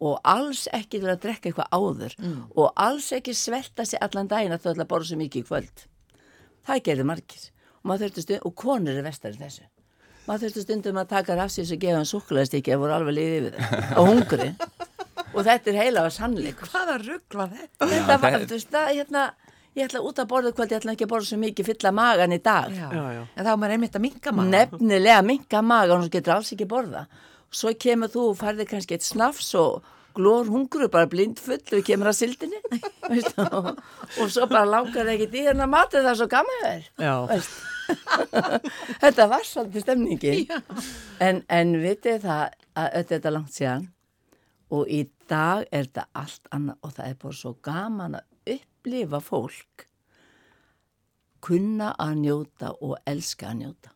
[0.00, 2.14] og alls ekki til að drekka eitthvað áður.
[2.56, 5.48] Og alls ekki svelta sig allan daginn að þú ætla að borða svo mikið í
[5.50, 5.82] kvöld
[6.70, 9.68] það gerði margir og, maður þurfti stund, og konur er vestar í þessu
[10.26, 13.54] maður þurfti stundum að taka rafsins og gefa hann súkulæðstíki ef voru alveg liðið við
[13.60, 14.50] það á hungri
[15.30, 17.88] og þetta er heila að sannleik hvaða rugg var þetta?
[17.94, 19.24] þetta var, þú veist, það, hérna
[19.78, 22.34] ég ætla út að borða kvöld, ég ætla ekki að borða svo mikið fylla magan
[22.34, 22.88] í dag Já.
[22.90, 23.22] Já, já.
[23.36, 24.50] En þá er maður einmitt að minka maður.
[24.56, 27.04] nefnilega minka magan og þú getur alls ekki borða
[27.50, 29.86] svo kemur þú og færði kannski eitt snafs og
[30.16, 32.60] glór hungru bara blind full og kemur að sildinni.
[33.50, 33.72] Og,
[34.22, 37.48] og svo bara það ekki í hérna matið það er svo gaman þér.
[39.02, 40.34] Þetta var svolítið stemningi
[41.26, 42.44] en, en vitið það
[42.78, 43.88] að þetta er langt síðan?
[44.70, 45.00] Og í
[45.30, 49.86] dag er þetta allt annað og það er bara svo gaman að upplifa fólk.
[51.42, 53.94] Kunna að njóta og elska að njóta.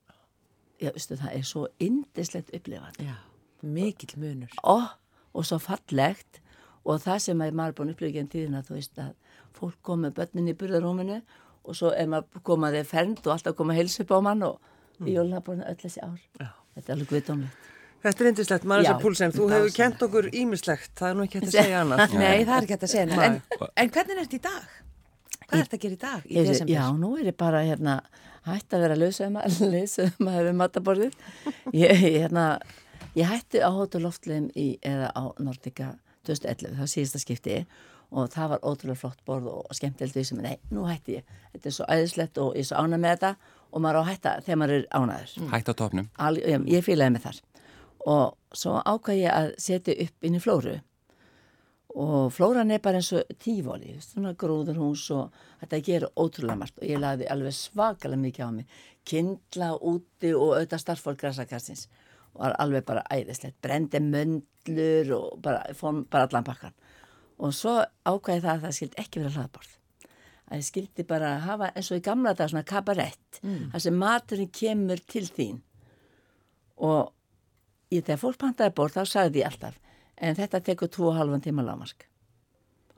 [0.82, 3.14] Já, veistu, það er svo indislegt upplifan Já.
[3.62, 4.50] mikill munur.
[4.66, 4.90] Ó,
[5.34, 6.40] og svo fallegt
[6.84, 9.12] og það sem að maður er búin upplifið genn tíðina þú veist að
[9.56, 11.20] fólk kom með börnin í burðarúminu
[11.64, 14.58] og svo er maður komaði fernd og alltaf koma að heilsa upp á mann og
[14.98, 15.06] mm.
[15.08, 16.50] í jólunabórinu öll þessi ár Já.
[16.76, 17.70] þetta er alveg guðdómlegt
[18.04, 21.46] Þetta er indislegt, Marisa Púlsen, þú hefur kent okkur ímislegt, það er nú ekki hægt
[21.48, 22.02] að segja annað.
[22.20, 23.04] Nei, það er ekki hægt að segja.
[23.08, 23.22] Nei.
[23.24, 23.38] En,
[23.80, 24.74] en hvernig er þetta í dag?
[25.38, 26.74] Hvað er þetta að gera í dag, í desember?
[26.74, 27.94] Já, nú er ég bara hérna
[28.44, 31.16] hætti að vera lausaðum að hefur mataborðið
[31.72, 32.44] ég, hérna,
[33.14, 35.94] ég hætti á Hótel Loftleim í, eða á Nordica
[36.26, 37.58] 2011, það var síðasta skipti
[38.14, 41.34] og það var ótrúlega flott borð og skemmtilegt við sem, nei, nú hætti ég.
[41.54, 44.10] Þetta er svo æðislegt og ég er svo ánað með þetta og maður á að
[44.12, 46.08] hætta þegar maður er ánaður Hætt á topnum.
[46.22, 47.40] Al, ég, ég fílaði mig þar.
[48.14, 50.76] Og svo ákvað ég að setja upp inn í flóru.
[51.94, 56.88] Og flóran er bara eins og tífóli, svona gróðurhús og þetta gerir ótrúlega margt og
[56.88, 58.80] ég lagði alveg svakalega mikið á mig.
[59.06, 62.03] Kindla úti og auðvitað starffólk græsakarsins og
[62.34, 66.74] var alveg bara æðislegt, brendi möndlur og bara, fór bara allan bakkan
[67.38, 69.70] og svo ákvæði það að það skildi ekki vera hlaðborð.
[70.44, 73.70] Að ég skildi bara hafa eins og í gamla dag svona kabarett mm.
[73.72, 75.60] þar sem maturinn kemur til þín.
[76.84, 77.10] Og
[77.90, 79.80] ég, þegar fólk pantaði borð þá sagði ég alltaf
[80.14, 82.06] en þetta tekur tvo og halvan tíma lámark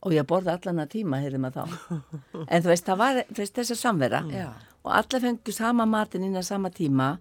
[0.07, 1.87] og ég borði allan að tíma heyrði maður þá.
[2.53, 4.47] En þú veist, það var þess að samvera Já.
[4.84, 7.16] og alla fengu sama matin inn að sama tíma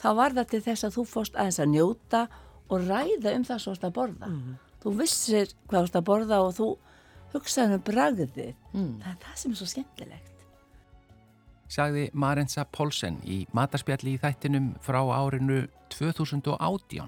[0.00, 2.24] þá var það til þess að þú fórst aðeins að njóta
[2.70, 4.32] og ræða um það svo að borða
[4.80, 6.68] þú vissir hvað þú að borða og þú
[7.34, 10.30] hugsaði um bragðið það er það sem er svo skemmtilegt
[11.70, 15.62] Sagði Marensa Polsen í matarspjalli í þættinum frá árinu
[15.94, 17.06] 2018.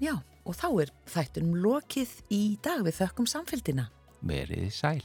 [0.00, 0.14] Já,
[0.48, 3.90] og þá er þættunum lokið í dag við þökkum samfélgina.
[4.24, 5.04] Verið sæl.